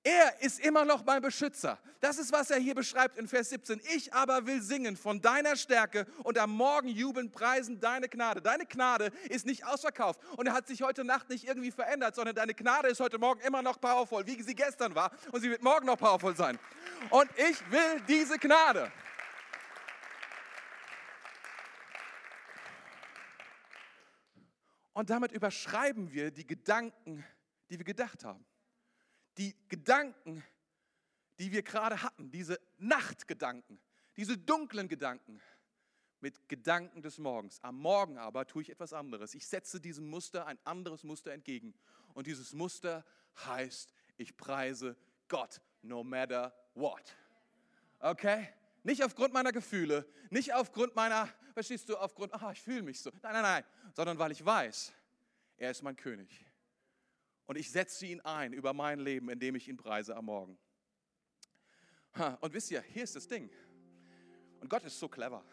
Er 0.04 0.42
ist 0.42 0.60
immer 0.60 0.86
noch 0.86 1.04
mein 1.04 1.22
Beschützer. 1.22 1.78
Das 2.00 2.18
ist, 2.18 2.32
was 2.32 2.50
er 2.50 2.60
hier 2.60 2.76
beschreibt 2.76 3.18
in 3.18 3.28
Vers 3.28 3.50
17. 3.50 3.82
Ich 3.96 4.14
aber 4.14 4.46
will 4.46 4.62
singen 4.62 4.96
von 4.96 5.22
deiner 5.22 5.56
Stärke 5.56 6.06
und 6.24 6.38
am 6.38 6.52
Morgen 6.52 6.88
jubeln, 6.88 7.32
preisen 7.32 7.80
deine 7.80 8.08
Gnade. 8.08 8.42
Deine 8.42 8.66
Gnade 8.66 9.12
ist 9.30 9.46
nicht 9.46 9.66
ausverkauft 9.66 10.20
und 10.38 10.52
hat 10.54 10.68
sich 10.68 10.82
heute 10.82 11.04
Nacht 11.04 11.30
nicht 11.30 11.46
irgendwie 11.46 11.72
verändert, 11.72 12.16
sondern 12.16 12.36
deine 12.36 12.54
Gnade 12.54 12.88
ist 12.88 13.00
heute 13.00 13.18
Morgen 13.18 13.42
immer 13.42 13.62
noch 13.62 13.82
powerful, 13.82 14.26
wie 14.26 14.42
sie 14.44 14.56
gestern 14.56 14.96
war 14.96 15.12
und 15.32 15.42
sie 15.42 15.50
wird 15.50 15.64
morgen 15.64 15.86
noch 15.86 15.98
powerful 15.98 16.36
sein. 16.36 16.58
Und 17.10 17.30
ich 17.36 17.72
will 17.72 18.02
diese 18.08 18.38
Gnade. 18.38 18.92
Und 24.94 25.10
damit 25.10 25.32
überschreiben 25.32 26.12
wir 26.12 26.32
die 26.32 26.48
Gedanken, 26.48 27.26
die 27.70 27.78
wir 27.78 27.86
gedacht 27.86 28.24
haben 28.24 28.46
die 29.38 29.56
Gedanken, 29.68 30.44
die 31.40 31.52
wir 31.52 31.64
gerade 31.64 32.02
hatten, 32.02 32.32
diese 32.32 32.60
Nachtgedanken, 32.78 33.80
diese 34.16 34.38
dunklen 34.38 34.88
Gedanken, 34.88 35.42
mit 36.20 36.50
Gedanken 36.50 37.02
des 37.02 37.20
Morgens. 37.20 37.60
Am 37.62 37.78
Morgen 37.78 38.18
aber 38.18 38.48
tue 38.48 38.64
ich 38.64 38.70
etwas 38.70 38.94
anderes. 38.94 39.36
Ich 39.36 39.48
setze 39.48 39.80
diesem 39.80 40.10
Muster 40.10 40.48
ein 40.48 40.58
anderes 40.64 41.04
Muster 41.04 41.32
entgegen. 41.32 41.76
Und 42.16 42.26
dieses 42.26 42.54
Muster 42.54 43.06
heißt, 43.46 43.94
ich 44.18 44.36
preise 44.36 44.98
Gott, 45.28 45.62
no 45.84 46.04
matter 46.04 46.56
what. 46.74 47.16
Okay? 48.00 48.50
Nicht 48.84 49.04
aufgrund 49.04 49.34
meiner 49.34 49.52
Gefühle, 49.52 50.08
nicht 50.30 50.54
aufgrund 50.54 50.96
meiner, 50.96 51.30
verstehst 51.54 51.88
du, 51.90 51.98
aufgrund, 51.98 52.34
ah, 52.34 52.52
ich 52.52 52.62
fühle 52.62 52.82
mich 52.82 53.00
so. 53.00 53.12
Nein, 53.22 53.34
nein, 53.34 53.44
nein, 53.44 53.64
sondern 53.94 54.18
weil 54.18 54.32
ich 54.32 54.44
weiß, 54.44 54.94
er 55.58 55.72
ist 55.72 55.84
mein 55.84 55.96
König 55.96 56.47
und 57.48 57.58
ich 57.58 57.72
setze 57.72 58.06
ihn 58.06 58.22
ein 58.22 58.54
über 58.54 58.74
mein 58.74 59.00
Leben, 59.00 59.30
indem 59.30 59.56
ich 59.56 59.68
ihn 59.68 59.78
preise 59.78 60.16
am 60.16 60.26
Morgen. 60.26 60.58
Und 62.42 62.54
wisst 62.54 62.72
ihr, 62.72 62.82
hier 62.82 63.04
ist 63.04 63.16
das 63.16 63.28
Ding. 63.28 63.50
Und 64.60 64.70
Gott 64.70 64.84
ist 64.84 65.00
so 65.00 65.08
clever. 65.08 65.44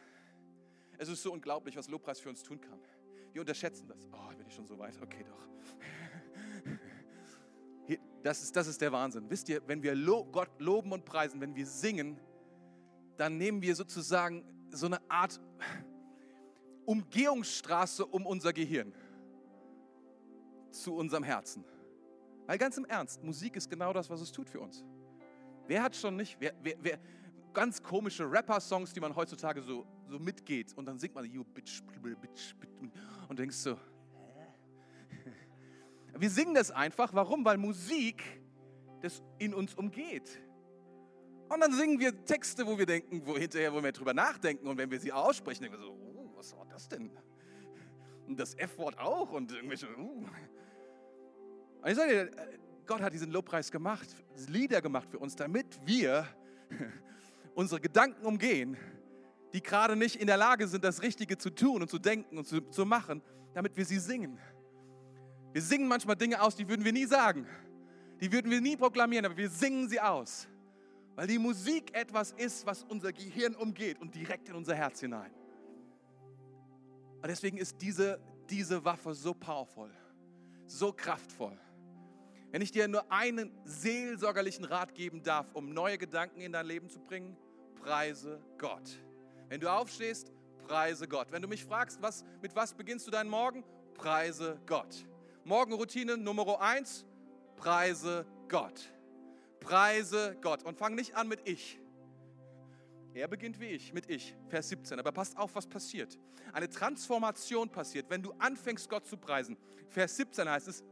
Es 0.98 1.08
ist 1.08 1.22
so 1.22 1.32
unglaublich, 1.32 1.76
was 1.76 1.88
Lobpreis 1.88 2.20
für 2.20 2.28
uns 2.28 2.42
tun 2.42 2.60
kann. 2.60 2.80
Wir 3.32 3.40
unterschätzen 3.40 3.88
das. 3.88 4.08
Oh, 4.12 4.28
bin 4.36 4.46
ich 4.46 4.54
schon 4.54 4.66
so 4.66 4.78
weit? 4.78 5.00
Okay, 5.00 5.24
doch. 5.24 5.48
Das, 8.22 8.42
ist, 8.42 8.56
das 8.56 8.66
ist 8.68 8.80
der 8.80 8.90
Wahnsinn. 8.90 9.28
Wisst 9.28 9.50
ihr, 9.50 9.60
wenn 9.68 9.82
wir 9.82 9.94
Gott 10.32 10.58
loben 10.58 10.92
und 10.92 11.04
preisen, 11.04 11.42
wenn 11.42 11.54
wir 11.54 11.66
singen, 11.66 12.18
dann 13.18 13.36
nehmen 13.36 13.60
wir 13.60 13.76
sozusagen 13.76 14.42
so 14.70 14.86
eine 14.86 14.98
Art 15.10 15.38
Umgehungsstraße 16.86 18.06
um 18.06 18.24
unser 18.24 18.54
Gehirn 18.54 18.94
zu 20.70 20.94
unserem 20.94 21.22
Herzen. 21.22 21.66
Weil 22.46 22.58
ganz 22.58 22.76
im 22.76 22.84
Ernst, 22.84 23.22
Musik 23.22 23.56
ist 23.56 23.70
genau 23.70 23.92
das, 23.92 24.10
was 24.10 24.20
es 24.20 24.30
tut 24.30 24.50
für 24.50 24.60
uns. 24.60 24.84
Wer 25.66 25.82
hat 25.82 25.96
schon 25.96 26.16
nicht, 26.16 26.36
wer, 26.40 26.52
wer, 26.62 26.74
wer 26.80 26.98
ganz 27.52 27.82
komische 27.82 28.30
Rapper-Songs, 28.30 28.92
die 28.92 29.00
man 29.00 29.14
heutzutage 29.14 29.62
so, 29.62 29.86
so 30.08 30.18
mitgeht 30.18 30.76
und 30.76 30.86
dann 30.86 30.98
singt 30.98 31.14
man, 31.14 31.24
you 31.24 31.44
bitch, 31.44 31.82
bitch, 32.02 32.16
bitch, 32.20 32.54
und 33.28 33.38
denkst 33.38 33.56
so, 33.56 33.78
wir 36.18 36.30
singen 36.30 36.54
das 36.54 36.70
einfach. 36.70 37.12
Warum? 37.12 37.44
Weil 37.44 37.56
Musik 37.56 38.22
das 39.00 39.22
in 39.38 39.52
uns 39.52 39.74
umgeht. 39.74 40.40
Und 41.48 41.60
dann 41.60 41.72
singen 41.72 42.00
wir 42.00 42.24
Texte, 42.24 42.66
wo 42.66 42.78
wir 42.78 42.86
denken, 42.86 43.22
wo 43.26 43.36
hinterher, 43.36 43.72
wo 43.74 43.82
wir 43.82 43.92
drüber 43.92 44.14
nachdenken 44.14 44.66
und 44.66 44.78
wenn 44.78 44.90
wir 44.90 44.98
sie 44.98 45.12
aussprechen, 45.12 45.62
denken 45.62 45.78
wir 45.78 45.84
so, 45.84 45.92
oh, 45.92 46.30
was 46.36 46.56
war 46.56 46.66
das 46.66 46.88
denn? 46.88 47.10
Und 48.26 48.40
das 48.40 48.54
F-Wort 48.54 48.98
auch 48.98 49.32
und 49.32 49.52
irgendwelche, 49.52 49.86
uh. 49.98 50.24
Und 51.84 51.90
ich 51.90 51.96
sage 51.98 52.12
dir, 52.12 52.30
Gott 52.86 53.02
hat 53.02 53.12
diesen 53.12 53.30
Lobpreis 53.30 53.70
gemacht, 53.70 54.08
Lieder 54.48 54.80
gemacht 54.80 55.06
für 55.10 55.18
uns, 55.18 55.36
damit 55.36 55.66
wir 55.84 56.26
unsere 57.54 57.78
Gedanken 57.78 58.24
umgehen, 58.24 58.78
die 59.52 59.62
gerade 59.62 59.94
nicht 59.94 60.16
in 60.16 60.26
der 60.26 60.38
Lage 60.38 60.66
sind, 60.66 60.82
das 60.82 61.02
Richtige 61.02 61.36
zu 61.36 61.50
tun 61.50 61.82
und 61.82 61.90
zu 61.90 61.98
denken 61.98 62.38
und 62.38 62.46
zu, 62.46 62.62
zu 62.62 62.86
machen, 62.86 63.20
damit 63.52 63.76
wir 63.76 63.84
sie 63.84 63.98
singen. 63.98 64.38
Wir 65.52 65.60
singen 65.60 65.86
manchmal 65.86 66.16
Dinge 66.16 66.40
aus, 66.40 66.56
die 66.56 66.66
würden 66.66 66.86
wir 66.86 66.92
nie 66.92 67.04
sagen. 67.04 67.46
Die 68.22 68.32
würden 68.32 68.50
wir 68.50 68.62
nie 68.62 68.78
proklamieren, 68.78 69.26
aber 69.26 69.36
wir 69.36 69.50
singen 69.50 69.86
sie 69.86 70.00
aus. 70.00 70.48
Weil 71.16 71.26
die 71.26 71.38
Musik 71.38 71.94
etwas 71.94 72.32
ist, 72.32 72.64
was 72.64 72.82
unser 72.84 73.12
Gehirn 73.12 73.54
umgeht 73.54 74.00
und 74.00 74.14
direkt 74.14 74.48
in 74.48 74.54
unser 74.54 74.74
Herz 74.74 75.00
hinein. 75.00 75.34
Und 77.16 77.28
deswegen 77.28 77.58
ist 77.58 77.76
diese, 77.82 78.18
diese 78.48 78.82
Waffe 78.86 79.12
so 79.12 79.34
powerful, 79.34 79.90
so 80.64 80.90
kraftvoll. 80.90 81.58
Wenn 82.54 82.62
ich 82.62 82.70
dir 82.70 82.86
nur 82.86 83.10
einen 83.10 83.50
seelsorgerlichen 83.64 84.64
Rat 84.64 84.94
geben 84.94 85.24
darf, 85.24 85.52
um 85.54 85.70
neue 85.70 85.98
Gedanken 85.98 86.40
in 86.40 86.52
dein 86.52 86.66
Leben 86.66 86.88
zu 86.88 87.00
bringen, 87.00 87.36
preise 87.74 88.40
Gott. 88.58 89.02
Wenn 89.48 89.58
du 89.58 89.68
aufstehst, 89.68 90.30
preise 90.62 91.08
Gott. 91.08 91.32
Wenn 91.32 91.42
du 91.42 91.48
mich 91.48 91.64
fragst, 91.64 92.00
was, 92.00 92.24
mit 92.42 92.54
was 92.54 92.72
beginnst 92.72 93.08
du 93.08 93.10
deinen 93.10 93.28
Morgen, 93.28 93.64
preise 93.94 94.60
Gott. 94.66 95.04
Morgenroutine 95.42 96.16
Nummer 96.16 96.60
eins, 96.60 97.04
preise 97.56 98.24
Gott. 98.48 98.88
Preise 99.58 100.36
Gott. 100.40 100.62
Und 100.62 100.78
fang 100.78 100.94
nicht 100.94 101.16
an 101.16 101.26
mit 101.26 101.40
ich. 101.48 101.80
Er 103.14 103.26
beginnt 103.26 103.58
wie 103.58 103.66
ich, 103.66 103.92
mit 103.92 104.08
ich, 104.08 104.36
Vers 104.46 104.68
17. 104.68 105.00
Aber 105.00 105.10
passt 105.10 105.36
auf, 105.36 105.56
was 105.56 105.66
passiert. 105.66 106.16
Eine 106.52 106.68
Transformation 106.68 107.68
passiert, 107.68 108.08
wenn 108.10 108.22
du 108.22 108.32
anfängst, 108.38 108.88
Gott 108.88 109.06
zu 109.06 109.16
preisen. 109.16 109.56
Vers 109.88 110.16
17 110.18 110.48
heißt 110.48 110.68
es, 110.68 110.84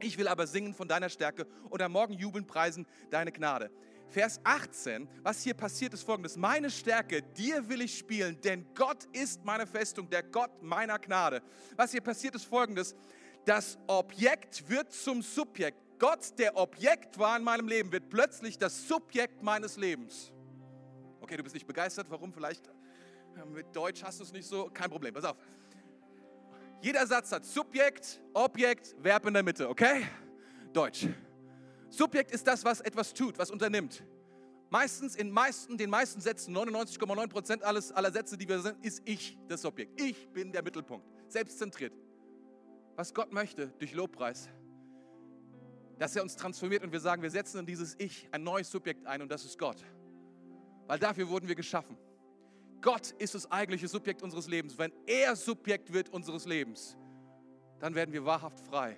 ich 0.00 0.16
will 0.18 0.28
aber 0.28 0.46
singen 0.46 0.74
von 0.74 0.88
deiner 0.88 1.08
Stärke 1.08 1.46
und 1.68 1.82
am 1.82 1.92
Morgen 1.92 2.14
jubeln, 2.14 2.46
preisen 2.46 2.86
deine 3.10 3.32
Gnade. 3.32 3.70
Vers 4.08 4.40
18, 4.42 5.08
was 5.22 5.42
hier 5.42 5.54
passiert, 5.54 5.94
ist 5.94 6.02
folgendes. 6.02 6.36
Meine 6.36 6.68
Stärke, 6.70 7.22
dir 7.22 7.68
will 7.68 7.80
ich 7.82 7.96
spielen, 7.96 8.40
denn 8.40 8.66
Gott 8.74 9.04
ist 9.12 9.44
meine 9.44 9.66
Festung, 9.66 10.10
der 10.10 10.24
Gott 10.24 10.62
meiner 10.62 10.98
Gnade. 10.98 11.42
Was 11.76 11.92
hier 11.92 12.00
passiert, 12.00 12.34
ist 12.34 12.44
folgendes. 12.44 12.96
Das 13.44 13.78
Objekt 13.86 14.68
wird 14.68 14.92
zum 14.92 15.22
Subjekt. 15.22 15.78
Gott, 15.98 16.38
der 16.38 16.56
Objekt 16.56 17.18
war 17.18 17.36
in 17.36 17.44
meinem 17.44 17.68
Leben, 17.68 17.92
wird 17.92 18.08
plötzlich 18.08 18.58
das 18.58 18.88
Subjekt 18.88 19.42
meines 19.42 19.76
Lebens. 19.76 20.32
Okay, 21.20 21.36
du 21.36 21.42
bist 21.42 21.54
nicht 21.54 21.66
begeistert, 21.66 22.06
warum? 22.10 22.32
Vielleicht 22.32 22.66
äh, 22.66 23.44
mit 23.44 23.74
Deutsch 23.76 24.02
hast 24.02 24.18
du 24.18 24.24
es 24.24 24.32
nicht 24.32 24.48
so, 24.48 24.70
kein 24.72 24.90
Problem, 24.90 25.14
pass 25.14 25.24
auf. 25.24 25.36
Jeder 26.82 27.06
Satz 27.06 27.30
hat 27.30 27.44
Subjekt, 27.44 28.22
Objekt, 28.32 28.96
Verb 28.98 29.26
in 29.26 29.34
der 29.34 29.42
Mitte, 29.42 29.68
okay? 29.68 30.06
Deutsch. 30.72 31.06
Subjekt 31.90 32.30
ist 32.30 32.46
das, 32.46 32.64
was 32.64 32.80
etwas 32.80 33.12
tut, 33.12 33.38
was 33.38 33.50
unternimmt. 33.50 34.02
Meistens 34.70 35.16
in 35.16 35.30
meisten, 35.30 35.76
den 35.76 35.90
meisten 35.90 36.20
Sätzen, 36.20 36.56
99,9 36.56 37.28
Prozent 37.28 37.64
aller 37.64 38.12
Sätze, 38.12 38.38
die 38.38 38.48
wir 38.48 38.60
sind, 38.60 38.84
ist 38.84 39.02
ich 39.04 39.36
das 39.48 39.62
Subjekt. 39.62 40.00
Ich 40.00 40.28
bin 40.28 40.52
der 40.52 40.62
Mittelpunkt, 40.62 41.06
selbstzentriert. 41.28 41.92
Was 42.96 43.12
Gott 43.12 43.32
möchte 43.32 43.68
durch 43.78 43.92
Lobpreis, 43.92 44.48
dass 45.98 46.16
er 46.16 46.22
uns 46.22 46.36
transformiert 46.36 46.82
und 46.82 46.92
wir 46.92 47.00
sagen, 47.00 47.20
wir 47.20 47.30
setzen 47.30 47.58
in 47.58 47.66
dieses 47.66 47.94
Ich 47.98 48.28
ein 48.30 48.42
neues 48.42 48.70
Subjekt 48.70 49.06
ein 49.06 49.20
und 49.20 49.30
das 49.30 49.44
ist 49.44 49.58
Gott. 49.58 49.84
Weil 50.86 50.98
dafür 50.98 51.28
wurden 51.28 51.46
wir 51.46 51.54
geschaffen. 51.54 51.98
Gott 52.80 53.10
ist 53.18 53.34
das 53.34 53.50
eigentliche 53.50 53.88
Subjekt 53.88 54.22
unseres 54.22 54.46
Lebens. 54.46 54.78
Wenn 54.78 54.92
er 55.06 55.36
Subjekt 55.36 55.92
wird 55.92 56.08
unseres 56.08 56.46
Lebens, 56.46 56.96
dann 57.78 57.94
werden 57.94 58.12
wir 58.12 58.24
wahrhaft 58.24 58.60
frei. 58.60 58.96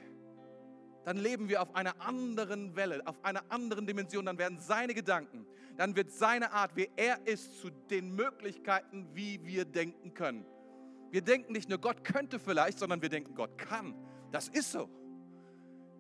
Dann 1.05 1.17
leben 1.17 1.49
wir 1.49 1.63
auf 1.63 1.75
einer 1.75 2.01
anderen 2.01 2.77
Welle, 2.77 3.05
auf 3.07 3.25
einer 3.25 3.43
anderen 3.49 3.87
Dimension. 3.87 4.27
Dann 4.27 4.39
werden 4.39 4.61
seine 4.61 4.95
Gedanken, 4.95 5.47
dann 5.77 5.97
wird 5.97 6.13
seine 6.13 6.53
Art, 6.53 6.77
wie 6.77 6.89
er 6.97 7.27
ist, 7.27 7.61
zu 7.61 7.71
den 7.71 8.15
Möglichkeiten, 8.15 9.09
wie 9.15 9.45
wir 9.45 9.65
denken 9.65 10.15
können. 10.15 10.47
Wir 11.11 11.23
denken 11.23 11.53
nicht 11.53 11.69
nur, 11.69 11.79
Gott 11.79 12.05
könnte 12.05 12.39
vielleicht, 12.39 12.79
sondern 12.79 13.03
wir 13.03 13.09
denken, 13.09 13.35
Gott 13.35 13.59
kann. 13.59 13.95
Das 14.31 14.49
ist 14.49 14.73
so. 14.73 14.89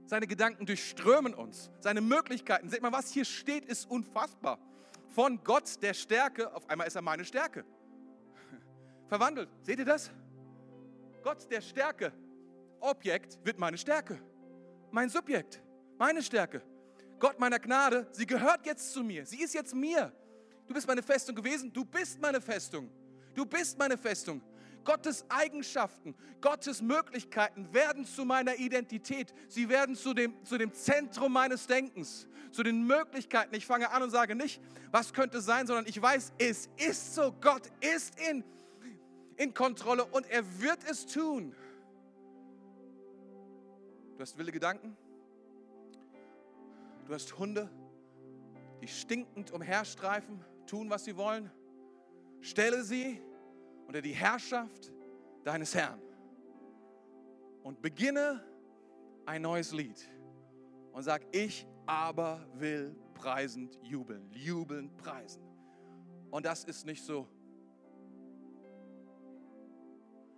Seine 0.06 0.26
Gedanken 0.26 0.66
durchströmen 0.66 1.34
uns. 1.34 1.70
Seine 1.80 2.00
Möglichkeiten. 2.00 2.68
Seht 2.68 2.82
mal, 2.82 2.92
was 2.92 3.12
hier 3.12 3.24
steht, 3.24 3.64
ist 3.64 3.90
unfassbar. 3.90 4.58
Von 5.12 5.44
Gott 5.44 5.82
der 5.82 5.92
Stärke, 5.92 6.54
auf 6.54 6.68
einmal 6.70 6.86
ist 6.86 6.96
er 6.96 7.02
meine 7.02 7.24
Stärke. 7.24 7.64
Verwandelt. 9.08 9.50
Seht 9.60 9.78
ihr 9.78 9.84
das? 9.84 10.10
Gott 11.22 11.50
der 11.50 11.60
Stärke, 11.60 12.12
Objekt 12.80 13.38
wird 13.44 13.58
meine 13.58 13.76
Stärke. 13.76 14.18
Mein 14.90 15.08
Subjekt, 15.08 15.62
meine 15.98 16.22
Stärke. 16.22 16.62
Gott 17.18 17.38
meiner 17.38 17.58
Gnade, 17.58 18.08
sie 18.12 18.26
gehört 18.26 18.66
jetzt 18.66 18.92
zu 18.92 19.04
mir. 19.04 19.24
Sie 19.26 19.40
ist 19.42 19.54
jetzt 19.54 19.74
mir. 19.74 20.12
Du 20.66 20.74
bist 20.74 20.86
meine 20.88 21.02
Festung 21.02 21.34
gewesen, 21.34 21.72
du 21.72 21.84
bist 21.84 22.20
meine 22.20 22.40
Festung. 22.40 22.90
Du 23.34 23.44
bist 23.44 23.78
meine 23.78 23.98
Festung. 23.98 24.42
Gottes 24.84 25.24
Eigenschaften, 25.28 26.14
Gottes 26.40 26.82
Möglichkeiten 26.82 27.72
werden 27.72 28.04
zu 28.04 28.24
meiner 28.24 28.56
Identität. 28.56 29.32
Sie 29.48 29.68
werden 29.68 29.94
zu 29.94 30.14
dem, 30.14 30.44
zu 30.44 30.58
dem 30.58 30.72
Zentrum 30.72 31.32
meines 31.32 31.66
Denkens, 31.66 32.26
zu 32.50 32.62
den 32.62 32.86
Möglichkeiten. 32.86 33.54
Ich 33.54 33.66
fange 33.66 33.90
an 33.90 34.02
und 34.02 34.10
sage 34.10 34.34
nicht, 34.34 34.60
was 34.90 35.12
könnte 35.12 35.40
sein, 35.40 35.66
sondern 35.66 35.86
ich 35.86 36.00
weiß, 36.00 36.32
es 36.38 36.68
ist 36.76 37.14
so. 37.14 37.32
Gott 37.40 37.68
ist 37.80 38.18
in, 38.20 38.44
in 39.36 39.54
Kontrolle 39.54 40.04
und 40.04 40.26
er 40.30 40.42
wird 40.60 40.78
es 40.90 41.06
tun. 41.06 41.54
Du 44.16 44.20
hast 44.20 44.36
wilde 44.38 44.52
Gedanken. 44.52 44.96
Du 47.06 47.14
hast 47.14 47.36
Hunde, 47.38 47.68
die 48.80 48.88
stinkend 48.88 49.50
umherstreifen, 49.50 50.44
tun, 50.66 50.88
was 50.90 51.04
sie 51.04 51.16
wollen. 51.16 51.50
Stelle 52.40 52.84
sie 52.84 53.20
unter 53.86 54.00
die 54.00 54.12
Herrschaft 54.12 54.92
deines 55.44 55.74
Herrn 55.74 56.00
und 57.62 57.80
beginne 57.82 58.44
ein 59.26 59.42
neues 59.42 59.72
Lied 59.72 60.08
und 60.92 61.02
sag, 61.02 61.22
ich 61.32 61.66
aber 61.86 62.46
will 62.54 62.94
preisend 63.14 63.78
jubeln, 63.82 64.30
jubeln, 64.32 64.94
preisen. 64.96 65.42
Und 66.30 66.46
das 66.46 66.64
ist 66.64 66.86
nicht 66.86 67.04
so. 67.04 67.28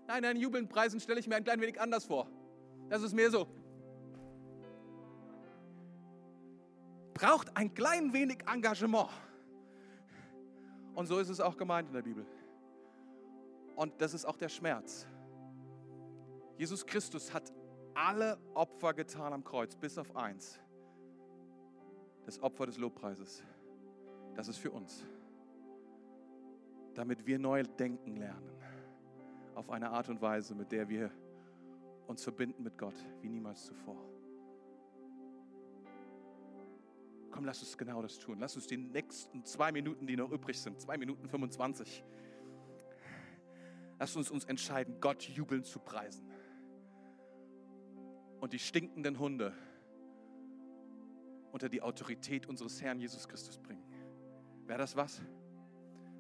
Nein, 0.07 0.22
nein, 0.22 0.37
jubeln, 0.37 0.68
preisen 0.68 1.00
stelle 1.00 1.20
ich 1.20 1.26
mir 1.26 1.37
ein 1.37 1.44
klein 1.44 1.61
wenig 1.61 1.80
anders 1.80 2.04
vor. 2.04 2.28
Das 2.88 3.02
ist 3.02 3.14
mehr 3.14 3.30
so. 3.30 3.48
Braucht 7.14 7.57
ein 7.57 7.72
klein 7.72 8.12
wenig 8.12 8.38
Engagement. 8.46 9.09
Und 10.94 11.07
so 11.07 11.18
ist 11.18 11.28
es 11.28 11.40
auch 11.40 11.57
gemeint 11.57 11.88
in 11.88 11.94
der 11.94 12.02
Bibel. 12.02 12.26
Und 13.76 14.00
das 14.00 14.14
ist 14.14 14.24
auch 14.24 14.37
der 14.37 14.48
Schmerz. 14.48 15.06
Jesus 16.56 16.87
Christus 16.87 17.32
hat 17.32 17.52
alle 17.94 18.38
Opfer 18.54 18.94
getan 18.94 19.32
am 19.32 19.44
Kreuz, 19.44 19.74
bis 19.76 19.98
auf 19.98 20.14
eins. 20.16 20.60
Das 22.24 22.40
Opfer 22.42 22.66
des 22.66 22.78
Lobpreises. 22.78 23.42
Das 24.34 24.48
ist 24.48 24.58
für 24.58 24.70
uns. 24.70 25.04
Damit 26.94 27.26
wir 27.26 27.38
neu 27.38 27.62
denken 27.62 28.16
lernen. 28.16 28.50
Auf 29.54 29.70
eine 29.70 29.90
Art 29.90 30.08
und 30.08 30.20
Weise, 30.20 30.54
mit 30.54 30.72
der 30.72 30.88
wir 30.88 31.10
uns 32.06 32.22
verbinden 32.22 32.62
mit 32.62 32.76
Gott, 32.78 32.94
wie 33.20 33.28
niemals 33.28 33.64
zuvor. 33.66 33.96
Komm, 37.30 37.44
lass 37.44 37.60
uns 37.60 37.76
genau 37.76 38.00
das 38.00 38.18
tun. 38.18 38.38
Lass 38.38 38.54
uns 38.54 38.66
die 38.66 38.76
nächsten 38.76 39.44
zwei 39.44 39.72
Minuten, 39.72 40.06
die 40.06 40.16
noch 40.16 40.30
übrig 40.30 40.60
sind, 40.60 40.80
zwei 40.80 40.96
Minuten 40.96 41.28
25, 41.28 42.04
Lass 44.05 44.17
uns 44.17 44.31
uns 44.31 44.45
entscheiden, 44.45 45.01
Gott 45.01 45.23
jubeln 45.23 45.64
zu 45.64 45.79
preisen. 45.79 46.31
Und 48.38 48.53
die 48.53 48.59
stinkenden 48.59 49.19
Hunde 49.19 49.55
unter 51.53 51.71
die 51.71 51.81
Autorität 51.81 52.47
unseres 52.47 52.83
Herrn 52.83 53.01
Jesus 53.01 53.27
Christus 53.27 53.57
bringen. 53.57 53.83
Wäre 54.67 54.79
das 54.79 54.95
was? 54.95 55.23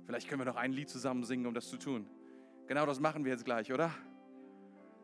Vielleicht 0.06 0.30
können 0.30 0.40
wir 0.40 0.46
noch 0.46 0.56
ein 0.56 0.72
Lied 0.72 0.88
zusammen 0.88 1.24
singen, 1.24 1.44
um 1.44 1.52
das 1.52 1.68
zu 1.68 1.76
tun. 1.76 2.08
Genau 2.68 2.86
das 2.86 3.00
machen 3.00 3.22
wir 3.22 3.32
jetzt 3.32 3.44
gleich, 3.44 3.70
oder? 3.70 3.90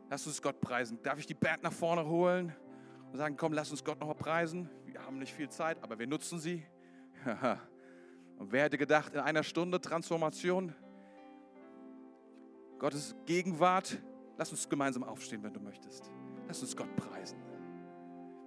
Lass 0.09 0.27
uns 0.27 0.41
Gott 0.41 0.59
preisen. 0.63 1.03
Darf 1.03 1.19
ich 1.19 1.27
die 1.27 1.35
Band 1.35 1.63
nach 1.63 1.75
vorne 1.75 2.07
holen 2.07 2.57
und 3.13 3.19
sagen, 3.19 3.37
komm, 3.37 3.53
lass 3.53 3.71
uns 3.71 3.85
Gott 3.85 4.01
nochmal 4.01 4.17
preisen? 4.17 4.71
Wir 4.87 5.05
haben 5.05 5.19
nicht 5.19 5.35
viel 5.35 5.51
Zeit, 5.51 5.77
aber 5.83 5.99
wir 5.99 6.07
nutzen 6.07 6.39
sie. 6.39 6.65
und 8.39 8.51
wer 8.53 8.65
hätte 8.65 8.79
gedacht, 8.79 9.13
in 9.13 9.21
einer 9.21 9.43
Stunde 9.43 9.83
Transformation? 9.83 10.75
Gottes 12.81 13.15
Gegenwart. 13.27 13.99
Lass 14.39 14.51
uns 14.51 14.67
gemeinsam 14.67 15.05
aufstehen, 15.05 15.43
wenn 15.43 15.53
du 15.53 15.61
möchtest. 15.61 16.11
Lass 16.49 16.63
uns 16.63 16.75
Gott 16.75 16.97
preisen. 16.97 17.39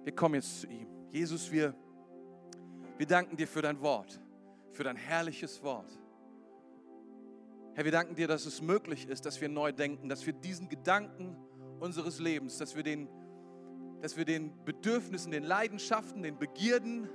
Wir 0.02 0.12
kommen 0.12 0.34
jetzt 0.34 0.60
zu 0.60 0.66
ihm. 0.66 0.88
Jesus, 1.12 1.50
wir, 1.52 1.72
wir 2.98 3.06
danken 3.06 3.36
dir 3.36 3.46
für 3.46 3.62
dein 3.62 3.80
Wort, 3.80 4.20
für 4.72 4.82
dein 4.82 4.96
herrliches 4.96 5.62
Wort. 5.62 5.88
Herr, 7.74 7.84
wir 7.84 7.92
danken 7.92 8.16
dir, 8.16 8.26
dass 8.26 8.44
es 8.44 8.60
möglich 8.60 9.08
ist, 9.08 9.24
dass 9.24 9.40
wir 9.40 9.48
neu 9.48 9.70
denken, 9.70 10.08
dass 10.08 10.26
wir 10.26 10.32
diesen 10.32 10.68
Gedanken 10.68 11.36
unseres 11.78 12.18
Lebens, 12.18 12.58
dass 12.58 12.74
wir 12.74 12.82
den, 12.82 13.08
dass 14.02 14.16
wir 14.16 14.24
den 14.24 14.64
Bedürfnissen, 14.64 15.30
den 15.30 15.44
Leidenschaften, 15.44 16.24
den 16.24 16.38
Begierden, 16.38 17.08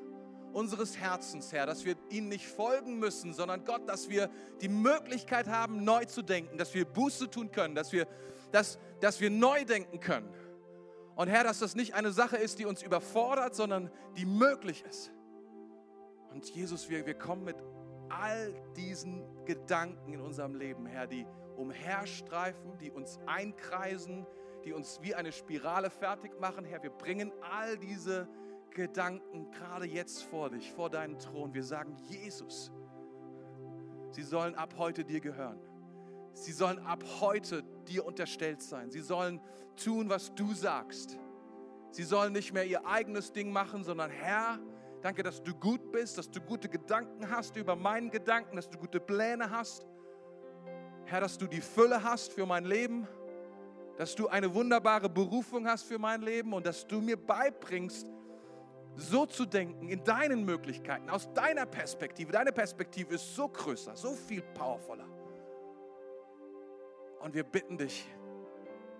unseres 0.54 0.98
Herzens, 0.98 1.52
Herr, 1.52 1.66
dass 1.66 1.86
wir 1.86 1.96
ihnen 2.10 2.30
nicht 2.30 2.48
folgen 2.48 3.00
müssen, 3.00 3.34
sondern 3.34 3.64
Gott, 3.66 3.88
dass 3.88 4.10
wir 4.10 4.30
die 4.62 4.70
Möglichkeit 4.70 5.48
haben, 5.48 5.84
neu 5.84 6.06
zu 6.06 6.22
denken, 6.22 6.58
dass 6.58 6.74
wir 6.74 6.86
Buße 6.86 7.30
tun 7.30 7.52
können, 7.52 7.76
dass 7.76 7.92
wir, 7.92 8.08
dass, 8.52 8.80
dass 9.00 9.20
wir 9.20 9.30
neu 9.30 9.66
denken 9.66 10.00
können. 10.00 10.30
Und 11.16 11.28
Herr, 11.28 11.44
dass 11.44 11.60
das 11.60 11.76
nicht 11.76 11.94
eine 11.96 12.12
Sache 12.12 12.38
ist, 12.38 12.60
die 12.60 12.66
uns 12.66 12.82
überfordert, 12.82 13.56
sondern 13.56 13.92
die 14.18 14.26
möglich 14.26 14.84
ist. 14.88 15.12
Und 16.32 16.50
Jesus, 16.50 16.90
wir, 16.90 17.06
wir 17.06 17.16
kommen 17.16 17.44
mit 17.44 17.58
all 18.10 18.54
diesen 18.76 19.24
Gedanken 19.46 20.14
in 20.14 20.22
unserem 20.22 20.56
Leben, 20.56 20.86
Herr, 20.86 21.08
die 21.08 21.26
umherstreifen, 21.58 22.78
die 22.78 22.92
uns 22.92 23.20
einkreisen, 23.26 24.26
die 24.64 24.74
uns 24.74 25.00
wie 25.02 25.14
eine 25.14 25.32
Spirale 25.32 25.90
fertig 25.90 26.40
machen. 26.40 26.66
Herr, 26.66 26.82
wir 26.84 26.90
bringen 26.90 27.32
all 27.42 27.78
diese 27.78 28.22
Gedanken 28.22 28.49
Gedanken 28.72 29.52
gerade 29.52 29.86
jetzt 29.86 30.24
vor 30.24 30.50
dich, 30.50 30.72
vor 30.72 30.90
deinen 30.90 31.18
Thron. 31.20 31.54
Wir 31.54 31.64
sagen, 31.64 31.96
Jesus, 32.10 32.72
sie 34.12 34.24
sollen 34.24 34.56
ab 34.56 34.76
heute 34.78 35.04
dir 35.04 35.20
gehören. 35.20 35.60
Sie 36.34 36.52
sollen 36.52 36.80
ab 36.80 37.04
heute 37.20 37.64
dir 37.88 38.06
unterstellt 38.06 38.62
sein. 38.62 38.92
Sie 38.92 39.02
sollen 39.02 39.42
tun, 39.76 40.10
was 40.10 40.34
du 40.36 40.54
sagst. 40.54 41.18
Sie 41.92 42.04
sollen 42.04 42.34
nicht 42.34 42.54
mehr 42.54 42.66
ihr 42.66 42.86
eigenes 42.86 43.32
Ding 43.32 43.52
machen, 43.52 43.84
sondern 43.84 44.12
Herr, 44.12 44.60
danke, 45.02 45.24
dass 45.24 45.42
du 45.42 45.54
gut 45.54 45.92
bist, 45.92 46.18
dass 46.18 46.30
du 46.30 46.40
gute 46.40 46.70
Gedanken 46.70 47.30
hast 47.30 47.56
über 47.56 47.76
meinen 47.76 48.12
Gedanken, 48.12 48.56
dass 48.56 48.70
du 48.70 48.78
gute 48.78 49.00
Pläne 49.00 49.50
hast. 49.50 49.88
Herr, 51.06 51.22
dass 51.22 51.38
du 51.38 51.48
die 51.48 51.62
Fülle 51.62 52.04
hast 52.04 52.32
für 52.32 52.46
mein 52.46 52.66
Leben, 52.66 53.08
dass 53.98 54.16
du 54.16 54.28
eine 54.28 54.54
wunderbare 54.54 55.10
Berufung 55.10 55.68
hast 55.68 55.84
für 55.84 55.98
mein 55.98 56.22
Leben 56.22 56.54
und 56.54 56.66
dass 56.66 56.88
du 56.88 57.02
mir 57.02 57.18
beibringst, 57.18 58.10
so 59.00 59.26
zu 59.26 59.46
denken, 59.46 59.90
in 59.90 60.04
deinen 60.04 60.44
Möglichkeiten, 60.44 61.10
aus 61.10 61.32
deiner 61.34 61.66
Perspektive. 61.66 62.32
Deine 62.32 62.52
Perspektive 62.52 63.16
ist 63.16 63.36
so 63.36 63.48
größer, 63.48 63.96
so 63.96 64.14
viel 64.14 64.42
powervoller. 64.42 65.08
Und 67.22 67.34
wir 67.34 67.44
bitten 67.44 67.78
dich, 67.78 68.08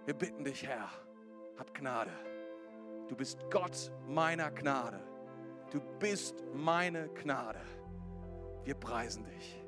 wir 0.06 0.14
bitten 0.14 0.44
dich, 0.44 0.66
Herr, 0.66 0.90
hab 1.58 1.74
Gnade. 1.74 2.12
Du 3.08 3.16
bist 3.16 3.40
Gott 3.50 3.92
meiner 4.08 4.52
Gnade. 4.52 5.00
Du 5.72 5.82
bist 6.00 6.44
meine 6.54 7.10
Gnade. 7.10 7.62
Wir 8.64 8.76
preisen 8.76 9.24
dich. 9.26 9.64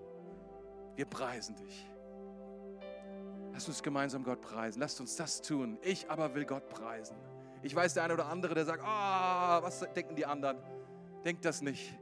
Wir 0.96 1.06
preisen 1.06 1.56
dich. 1.56 1.88
Lass 3.54 3.68
uns 3.68 3.82
gemeinsam 3.82 4.24
Gott 4.24 4.42
preisen. 4.42 4.80
Lasst 4.80 5.00
uns 5.00 5.16
das 5.16 5.42
tun. 5.42 5.78
Ich 5.82 6.10
aber 6.10 6.34
will 6.34 6.46
Gott 6.46 6.68
preisen. 6.70 7.16
Ich 7.64 7.76
weiß, 7.76 7.94
der 7.94 8.04
eine 8.04 8.14
oder 8.14 8.28
andere, 8.28 8.56
der 8.56 8.66
sagt, 8.66 8.84
ah, 8.84 9.60
oh, 9.60 9.64
was 9.64 9.80
denken 9.94 10.16
die 10.16 10.26
anderen? 10.26 10.58
Denkt 11.24 11.46
das 11.46 11.62
nicht, 11.62 11.94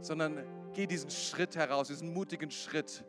sondern 0.00 0.44
geh 0.72 0.86
diesen 0.86 1.10
Schritt 1.10 1.56
heraus, 1.56 1.88
diesen 1.88 2.12
mutigen 2.12 2.50
Schritt. 2.50 3.04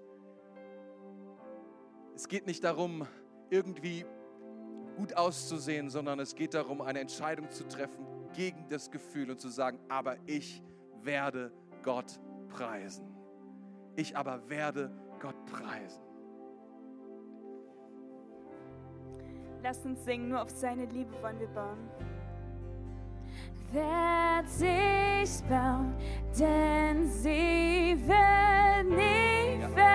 Es 2.16 2.28
geht 2.28 2.46
nicht 2.46 2.64
darum, 2.64 3.08
irgendwie 3.50 4.06
gut 4.98 5.16
auszusehen, 5.16 5.90
sondern 5.90 6.20
es 6.20 6.36
geht 6.36 6.54
darum, 6.54 6.82
eine 6.82 7.00
Entscheidung 7.00 7.50
zu 7.50 7.68
treffen 7.68 8.06
gegen 8.34 8.68
das 8.68 8.92
Gefühl 8.92 9.32
und 9.32 9.40
zu 9.40 9.50
sagen, 9.50 9.80
aber 9.90 10.18
ich 10.26 10.62
werde 11.02 11.52
Gott 11.82 12.20
preisen. 12.50 13.08
Ich 13.96 14.18
aber 14.18 14.50
werde 14.50 14.92
Gott 15.20 15.36
preisen. 15.46 16.02
Lasst 19.64 19.86
uns 19.86 20.04
singen, 20.04 20.28
nur 20.28 20.42
auf 20.42 20.50
seine 20.50 20.84
Liebe 20.84 21.14
wollen 21.22 21.40
wir 21.40 21.48
bauen. 21.48 21.90
Werd 23.72 24.50
sich 24.50 25.42
bauen, 25.48 25.94
denn 26.38 27.08
sie 27.08 27.98
wird 28.06 28.86
nie 28.90 29.62
vergehen. 29.62 29.93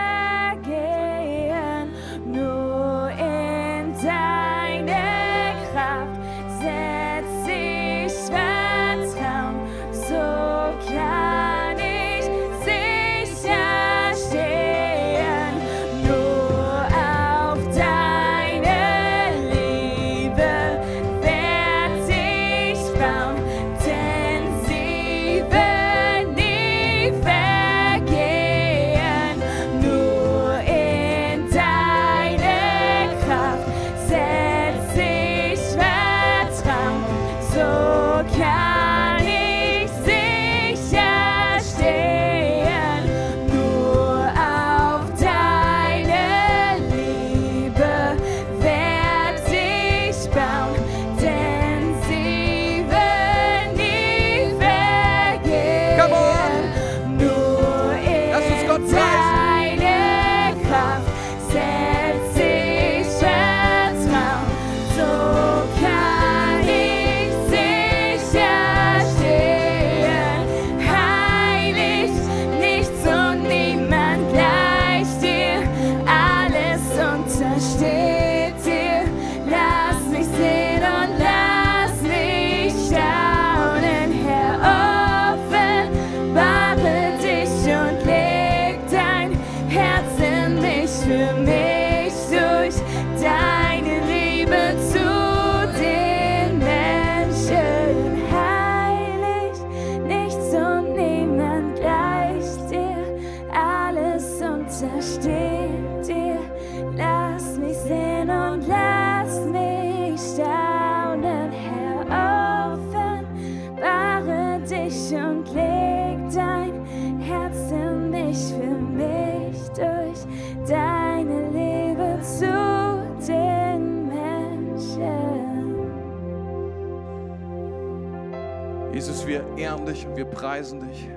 Wir 130.18 130.24
preisen 130.24 130.80
dich. 130.80 131.08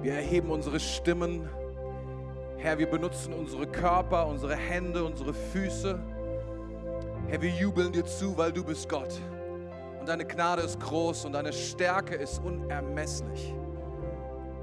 Wir 0.00 0.14
erheben 0.14 0.50
unsere 0.50 0.80
Stimmen. 0.80 1.46
Herr, 2.56 2.78
wir 2.78 2.86
benutzen 2.86 3.34
unsere 3.34 3.66
Körper, 3.66 4.26
unsere 4.26 4.56
Hände, 4.56 5.04
unsere 5.04 5.34
Füße. 5.34 6.00
Herr, 7.28 7.42
wir 7.42 7.50
jubeln 7.50 7.92
dir 7.92 8.06
zu, 8.06 8.38
weil 8.38 8.52
du 8.52 8.64
bist 8.64 8.88
Gott. 8.88 9.20
Und 10.00 10.08
deine 10.08 10.24
Gnade 10.24 10.62
ist 10.62 10.80
groß 10.80 11.26
und 11.26 11.32
deine 11.32 11.52
Stärke 11.52 12.14
ist 12.14 12.42
unermesslich. 12.42 13.54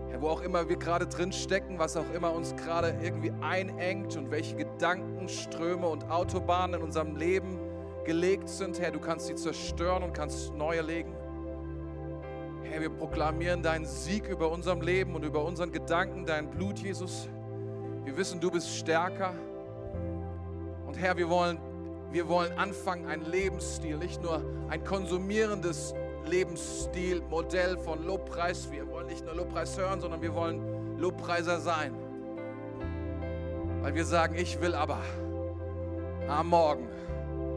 Herr, 0.09 0.19
wo 0.19 0.29
auch 0.29 0.41
immer 0.41 0.67
wir 0.67 0.77
gerade 0.77 1.05
drin 1.05 1.31
stecken, 1.31 1.77
was 1.77 1.95
auch 1.97 2.11
immer 2.15 2.33
uns 2.33 2.55
gerade 2.55 2.97
irgendwie 3.03 3.31
einengt 3.41 4.17
und 4.17 4.31
welche 4.31 4.55
Gedankenströme 4.55 5.87
und 5.87 6.09
Autobahnen 6.09 6.79
in 6.79 6.81
unserem 6.81 7.15
Leben 7.15 7.59
gelegt 8.03 8.49
sind, 8.49 8.79
Herr, 8.79 8.89
du 8.89 8.99
kannst 8.99 9.27
sie 9.27 9.35
zerstören 9.35 10.01
und 10.01 10.13
kannst 10.13 10.55
neue 10.55 10.81
legen. 10.81 11.20
Herr, 12.71 12.79
wir 12.79 12.89
proklamieren 12.89 13.61
deinen 13.61 13.85
Sieg 13.85 14.29
über 14.29 14.49
unserem 14.49 14.79
Leben 14.79 15.13
und 15.13 15.25
über 15.25 15.43
unseren 15.43 15.73
Gedanken, 15.73 16.25
dein 16.25 16.49
Blut, 16.49 16.79
Jesus. 16.79 17.27
Wir 18.05 18.15
wissen, 18.15 18.39
du 18.39 18.49
bist 18.49 18.73
stärker. 18.77 19.33
Und 20.87 20.97
Herr, 20.97 21.17
wir 21.17 21.27
wollen, 21.27 21.59
wir 22.11 22.29
wollen 22.29 22.57
anfangen, 22.57 23.07
einen 23.07 23.25
Lebensstil, 23.25 23.97
nicht 23.97 24.23
nur 24.23 24.41
ein 24.69 24.85
konsumierendes 24.85 25.93
Lebensstil, 26.25 27.21
Modell 27.29 27.77
von 27.77 28.05
Lobpreis. 28.05 28.71
Wir 28.71 28.87
wollen 28.87 29.07
nicht 29.07 29.25
nur 29.25 29.35
Lobpreis 29.35 29.77
hören, 29.77 29.99
sondern 29.99 30.21
wir 30.21 30.33
wollen 30.33 30.97
Lobpreiser 30.97 31.59
sein. 31.59 31.93
Weil 33.81 33.95
wir 33.95 34.05
sagen, 34.05 34.35
ich 34.37 34.61
will 34.61 34.75
aber 34.75 34.99
am 36.29 36.47
Morgen, 36.47 36.87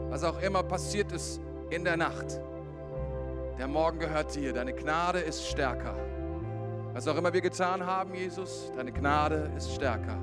was 0.09 0.25
auch 0.25 0.41
immer 0.41 0.61
passiert 0.61 1.13
ist 1.13 1.39
in 1.69 1.85
der 1.85 1.95
Nacht, 1.95 2.41
der 3.57 3.67
Morgen 3.67 3.99
gehört 3.99 4.35
dir. 4.35 4.53
Deine 4.53 4.73
Gnade 4.73 5.19
ist 5.19 5.47
stärker. 5.47 5.95
Was 6.93 7.07
auch 7.07 7.17
immer 7.17 7.33
wir 7.33 7.41
getan 7.41 7.85
haben, 7.85 8.13
Jesus, 8.13 8.71
deine 8.75 8.91
Gnade 8.91 9.51
ist 9.55 9.73
stärker. 9.73 10.17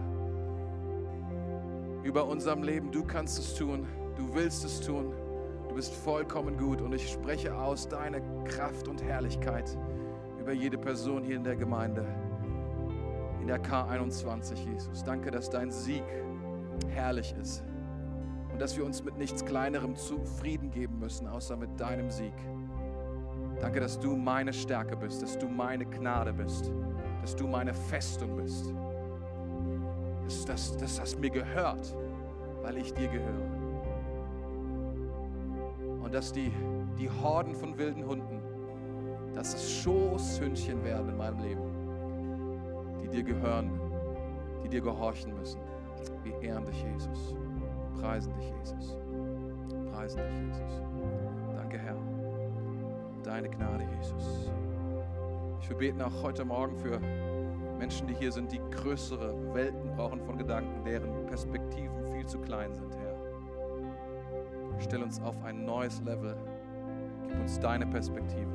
Über 2.02 2.26
unserem 2.26 2.62
Leben, 2.62 2.90
du 2.90 3.04
kannst 3.04 3.38
es 3.38 3.54
tun, 3.54 3.86
du 4.16 4.34
willst 4.34 4.64
es 4.64 4.80
tun, 4.80 5.12
du 5.68 5.74
bist 5.74 5.94
vollkommen 5.94 6.56
gut 6.56 6.80
und 6.80 6.92
ich 6.94 7.10
spreche 7.10 7.54
aus 7.54 7.88
deine 7.88 8.22
Kraft 8.44 8.88
und 8.88 9.02
Herrlichkeit 9.02 9.76
über 10.40 10.52
jede 10.52 10.78
Person 10.78 11.22
hier 11.22 11.36
in 11.36 11.44
der 11.44 11.56
Gemeinde, 11.56 12.04
in 13.40 13.46
der 13.46 13.62
K21, 13.62 14.54
Jesus. 14.68 15.04
Danke, 15.04 15.30
dass 15.30 15.48
dein 15.48 15.70
Sieg 15.70 16.04
herrlich 16.88 17.34
ist 17.40 17.62
und 18.52 18.60
dass 18.60 18.76
wir 18.76 18.84
uns 18.84 19.02
mit 19.04 19.16
nichts 19.18 19.44
Kleinerem 19.44 19.94
zufrieden 19.94 20.70
geben 20.70 20.98
müssen, 20.98 21.26
außer 21.26 21.56
mit 21.56 21.78
deinem 21.78 22.10
Sieg. 22.10 22.34
Danke, 23.62 23.78
dass 23.78 23.98
du 23.98 24.16
meine 24.16 24.52
Stärke 24.52 24.96
bist, 24.96 25.22
dass 25.22 25.38
du 25.38 25.48
meine 25.48 25.86
Gnade 25.86 26.32
bist, 26.32 26.72
dass 27.20 27.36
du 27.36 27.46
meine 27.46 27.72
Festung 27.72 28.36
bist. 28.36 28.74
Dass, 30.24 30.44
dass, 30.44 30.76
dass 30.76 30.96
das 30.96 31.16
mir 31.16 31.30
gehört, 31.30 31.94
weil 32.60 32.76
ich 32.78 32.92
dir 32.92 33.06
gehöre. 33.06 33.46
Und 36.02 36.12
dass 36.12 36.32
die, 36.32 36.50
die 36.98 37.08
Horden 37.08 37.54
von 37.54 37.78
wilden 37.78 38.04
Hunden, 38.04 38.42
dass 39.32 39.54
es 39.54 39.80
Schoßhündchen 39.80 40.82
werden 40.82 41.10
in 41.10 41.16
meinem 41.16 41.38
Leben, 41.38 41.62
die 43.00 43.08
dir 43.08 43.22
gehören, 43.22 43.70
die 44.64 44.68
dir 44.70 44.80
gehorchen 44.80 45.38
müssen. 45.38 45.60
Wir 46.24 46.42
ehren 46.42 46.64
dich, 46.64 46.82
Jesus. 46.82 47.36
Preisen 48.00 48.34
dich, 48.34 48.50
Jesus. 48.58 48.98
Preisen 49.92 50.20
dich, 50.20 50.48
Jesus. 50.48 50.82
Danke, 51.54 51.78
Herr. 51.78 52.11
Deine 53.32 53.48
Gnade, 53.48 53.86
Jesus. 53.96 54.50
Ich 55.62 55.74
beten 55.78 56.02
auch 56.02 56.22
heute 56.22 56.44
Morgen 56.44 56.76
für 56.76 57.00
Menschen, 57.78 58.06
die 58.06 58.12
hier 58.12 58.30
sind, 58.30 58.52
die 58.52 58.60
größere 58.70 59.54
Welten 59.54 59.96
brauchen 59.96 60.20
von 60.20 60.36
Gedanken, 60.36 60.84
deren 60.84 61.24
Perspektiven 61.24 62.04
viel 62.12 62.26
zu 62.26 62.38
klein 62.40 62.74
sind, 62.74 62.94
Herr. 62.94 63.16
Stell 64.80 65.02
uns 65.02 65.18
auf 65.22 65.42
ein 65.44 65.64
neues 65.64 66.02
Level. 66.02 66.36
Gib 67.26 67.40
uns 67.40 67.58
deine 67.58 67.86
Perspektive. 67.86 68.52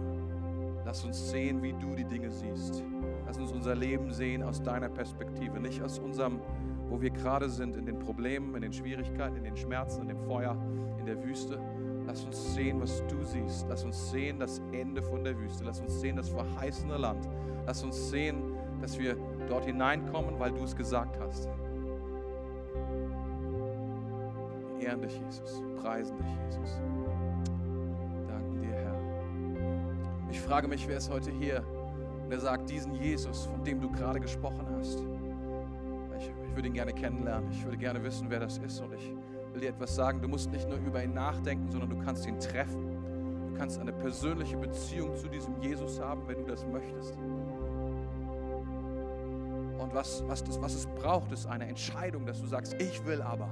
Lass 0.86 1.04
uns 1.04 1.32
sehen, 1.32 1.63
wie 1.63 1.74
du 1.74 1.96
die 1.96 2.06
Dinge 2.06 2.30
siehst. 2.30 2.84
Lass 3.26 3.40
uns 3.40 3.52
unser 3.52 3.74
Leben 3.74 4.12
sehen 4.12 4.44
aus 4.44 4.62
deiner 4.62 4.90
Perspektive, 4.90 5.60
nicht 5.60 5.82
aus 5.82 5.98
unserem, 5.98 6.40
wo 6.89 7.02
wir 7.02 7.10
gerade 7.10 7.50
sind, 7.50 7.76
in 7.76 7.86
den 7.86 8.00
Problemen, 8.00 8.56
in 8.56 8.62
den 8.62 8.73
Schwierigkeiten, 8.73 9.36
in 9.36 9.43
den 9.43 9.58
Schmerzen, 9.58 10.02
in 10.02 10.08
dem 10.08 10.19
Feuer, 10.19 10.58
in 11.00 11.06
der 11.06 11.23
Wüste. 11.23 11.60
Lass 12.06 12.23
uns 12.23 12.54
sehen, 12.56 12.80
was 12.80 13.04
du 13.08 13.23
siehst. 13.23 13.67
Lass 13.69 13.84
uns 13.84 14.12
sehen 14.12 14.39
das 14.39 14.62
Ende 14.71 15.02
von 15.02 15.23
der 15.23 15.38
Wüste. 15.38 15.65
Lass 15.65 15.82
uns 15.82 16.00
sehen 16.00 16.15
das 16.15 16.30
verheißene 16.30 16.97
Land. 16.97 17.28
Lass 17.65 17.84
uns 17.84 18.10
sehen, 18.10 18.41
dass 18.82 18.97
wir 18.97 19.17
dort 19.47 19.65
hineinkommen, 19.65 20.39
weil 20.39 20.52
du 20.52 20.63
es 20.63 20.76
gesagt 20.76 21.19
hast. 21.19 21.50
Wir 24.78 24.88
ehren 24.88 25.02
dich, 25.02 25.19
Jesus. 25.19 25.62
Preisen 25.82 26.17
dich, 26.17 26.28
Jesus. 26.45 26.82
Danken 28.28 28.62
dir, 28.62 28.73
Herr. 28.73 29.00
Ich 30.32 30.39
frage 30.39 30.67
mich, 30.67 30.88
wer 30.88 30.97
ist 30.97 31.12
heute 31.12 31.32
hier 31.32 31.63
und 32.23 32.32
er 32.32 32.39
sagt, 32.39 32.69
diesen 32.69 32.93
Jesus, 32.93 33.45
von 33.45 33.63
dem 33.63 33.82
du 33.82 33.89
gerade 33.91 34.19
gesprochen 34.19 34.65
hast, 34.78 35.02
würde 36.58 36.70
ihn 36.70 36.74
gerne 36.74 36.91
kennenlernen. 36.91 37.52
Ich 37.52 37.63
würde 37.63 37.78
gerne 37.78 38.04
wissen, 38.04 38.30
wer 38.30 38.39
das 38.39 38.58
ist 38.58 38.80
und 38.82 38.91
ich 38.93 39.13
will 39.54 39.62
dir 39.62 39.70
etwas 39.70 39.96
sagen. 39.96 40.22
Du 40.22 40.28
musst 40.28 40.52
nicht 40.52 40.67
nur 40.67 40.80
über 40.80 41.04
ihn 41.04 41.13
nachdenken, 41.13 41.70
sondern 41.70 41.91
du 41.91 42.00
kannst 42.00 42.26
ihn 42.26 42.39
treffen. 42.39 42.98
Du 43.50 43.54
kannst 43.58 43.80
eine 43.80 43.93
persönliche 43.93 44.58
Beziehung 44.58 45.15
zu 45.15 45.28
diesem 45.28 45.62
Jesus 45.62 46.02
haben, 46.02 46.28
wenn 46.28 46.39
du 46.39 46.46
das 46.46 46.65
möchtest. 46.65 47.15
Und 49.78 49.93
was, 49.93 50.24
was, 50.28 50.43
das, 50.43 50.60
was 50.60 50.74
es 50.74 50.88
braucht, 50.88 51.32
ist 51.32 51.46
eine 51.46 51.67
Entscheidung, 51.67 52.26
dass 52.26 52.41
du 52.41 52.48
sagst, 52.48 52.76
ich 52.82 53.06
will 53.06 53.22
aber, 53.22 53.50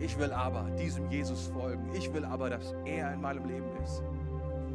ich 0.00 0.18
will 0.18 0.32
aber 0.32 0.68
diesem 0.76 1.08
Jesus 1.12 1.46
folgen. 1.46 1.90
Ich 1.94 2.12
will 2.12 2.24
aber, 2.24 2.50
dass 2.50 2.74
er 2.84 3.14
in 3.14 3.20
meinem 3.20 3.46
Leben 3.46 3.70
ist. 3.84 4.02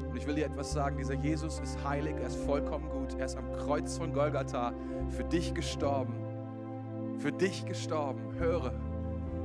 Und 0.09 0.15
ich 0.15 0.25
will 0.25 0.35
dir 0.35 0.45
etwas 0.45 0.71
sagen, 0.71 0.97
dieser 0.97 1.15
Jesus 1.15 1.59
ist 1.59 1.83
heilig, 1.83 2.15
er 2.15 2.27
ist 2.27 2.37
vollkommen 2.37 2.89
gut, 2.89 3.19
er 3.19 3.25
ist 3.25 3.35
am 3.35 3.51
Kreuz 3.51 3.97
von 3.97 4.13
Golgatha 4.13 4.71
für 5.09 5.25
dich 5.25 5.53
gestorben. 5.53 6.26
Für 7.17 7.31
dich 7.31 7.65
gestorben. 7.65 8.33
Höre, 8.37 8.73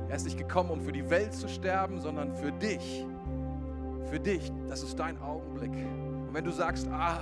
er 0.09 0.15
ist 0.15 0.25
nicht 0.25 0.37
gekommen, 0.37 0.69
um 0.69 0.81
für 0.81 0.91
die 0.91 1.09
Welt 1.09 1.33
zu 1.33 1.47
sterben, 1.47 1.99
sondern 1.99 2.33
für 2.35 2.51
dich. 2.51 3.05
Für 4.09 4.19
dich. 4.19 4.51
Das 4.67 4.83
ist 4.83 4.99
dein 4.99 5.19
Augenblick. 5.21 5.71
Und 5.71 6.33
wenn 6.33 6.43
du 6.43 6.51
sagst, 6.51 6.87
ah, 6.89 7.21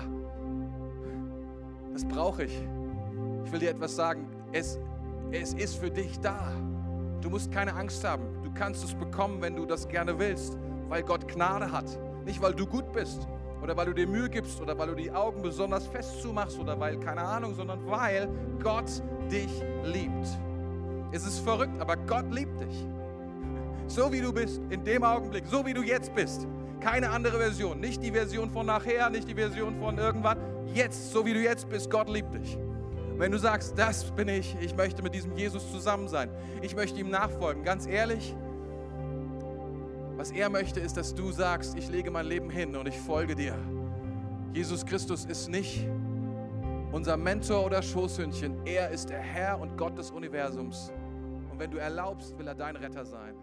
das 1.93 2.05
brauche 2.05 2.43
ich, 2.43 2.67
ich 3.45 3.51
will 3.51 3.59
dir 3.59 3.71
etwas 3.71 3.95
sagen, 3.95 4.27
es, 4.51 4.79
es 5.31 5.53
ist 5.53 5.75
für 5.75 5.89
dich 5.89 6.19
da. 6.19 6.51
Du 7.21 7.29
musst 7.29 7.51
keine 7.51 7.73
Angst 7.73 8.03
haben. 8.03 8.23
Du 8.43 8.51
kannst 8.53 8.83
es 8.83 8.93
bekommen, 8.93 9.41
wenn 9.41 9.55
du 9.55 9.65
das 9.65 9.87
gerne 9.87 10.17
willst, 10.17 10.57
weil 10.89 11.03
Gott 11.03 11.27
Gnade 11.27 11.71
hat. 11.71 11.85
Nicht, 12.25 12.41
weil 12.41 12.53
du 12.53 12.65
gut 12.65 12.91
bist 12.91 13.27
oder 13.61 13.77
weil 13.77 13.85
du 13.87 13.93
dir 13.93 14.07
Mühe 14.07 14.29
gibst 14.29 14.59
oder 14.61 14.77
weil 14.77 14.87
du 14.87 14.95
die 14.95 15.11
Augen 15.11 15.41
besonders 15.41 15.87
fest 15.87 16.21
zumachst 16.21 16.59
oder 16.59 16.79
weil, 16.79 16.99
keine 16.99 17.21
Ahnung, 17.21 17.55
sondern 17.55 17.79
weil 17.87 18.27
Gott 18.61 18.89
dich 19.31 19.51
liebt. 19.83 20.27
Es 21.11 21.25
ist 21.25 21.39
verrückt, 21.39 21.79
aber 21.79 21.97
Gott 21.97 22.31
liebt 22.31 22.59
dich. 22.61 22.85
So 23.87 24.11
wie 24.11 24.21
du 24.21 24.31
bist, 24.31 24.61
in 24.69 24.83
dem 24.83 25.03
Augenblick, 25.03 25.45
so 25.47 25.65
wie 25.65 25.73
du 25.73 25.83
jetzt 25.83 26.15
bist. 26.15 26.47
Keine 26.79 27.09
andere 27.09 27.37
Version. 27.37 27.79
Nicht 27.79 28.01
die 28.01 28.11
Version 28.11 28.49
von 28.49 28.65
nachher, 28.65 29.09
nicht 29.09 29.27
die 29.27 29.35
Version 29.35 29.75
von 29.79 29.97
irgendwann. 29.97 30.37
Jetzt, 30.73 31.11
so 31.11 31.25
wie 31.25 31.33
du 31.33 31.41
jetzt 31.41 31.69
bist, 31.69 31.91
Gott 31.91 32.09
liebt 32.09 32.33
dich. 32.33 32.57
Wenn 33.17 33.31
du 33.31 33.37
sagst, 33.37 33.77
das 33.77 34.05
bin 34.11 34.29
ich, 34.29 34.55
ich 34.61 34.75
möchte 34.75 35.03
mit 35.03 35.13
diesem 35.13 35.35
Jesus 35.35 35.69
zusammen 35.71 36.07
sein, 36.07 36.29
ich 36.61 36.75
möchte 36.75 36.99
ihm 36.99 37.09
nachfolgen, 37.09 37.63
ganz 37.63 37.85
ehrlich, 37.85 38.33
was 40.21 40.29
er 40.29 40.51
möchte, 40.51 40.79
ist, 40.79 40.97
dass 40.97 41.15
du 41.15 41.31
sagst, 41.31 41.75
ich 41.75 41.89
lege 41.89 42.11
mein 42.11 42.27
Leben 42.27 42.51
hin 42.51 42.75
und 42.75 42.87
ich 42.87 42.95
folge 42.95 43.33
dir. 43.33 43.57
Jesus 44.53 44.85
Christus 44.85 45.25
ist 45.25 45.49
nicht 45.49 45.87
unser 46.91 47.17
Mentor 47.17 47.65
oder 47.65 47.81
Schoßhündchen. 47.81 48.63
Er 48.67 48.91
ist 48.91 49.09
der 49.09 49.17
Herr 49.17 49.59
und 49.59 49.75
Gott 49.77 49.97
des 49.97 50.11
Universums. 50.11 50.93
Und 51.51 51.57
wenn 51.57 51.71
du 51.71 51.79
erlaubst, 51.79 52.37
will 52.37 52.47
er 52.47 52.53
dein 52.53 52.75
Retter 52.75 53.03
sein. 53.03 53.33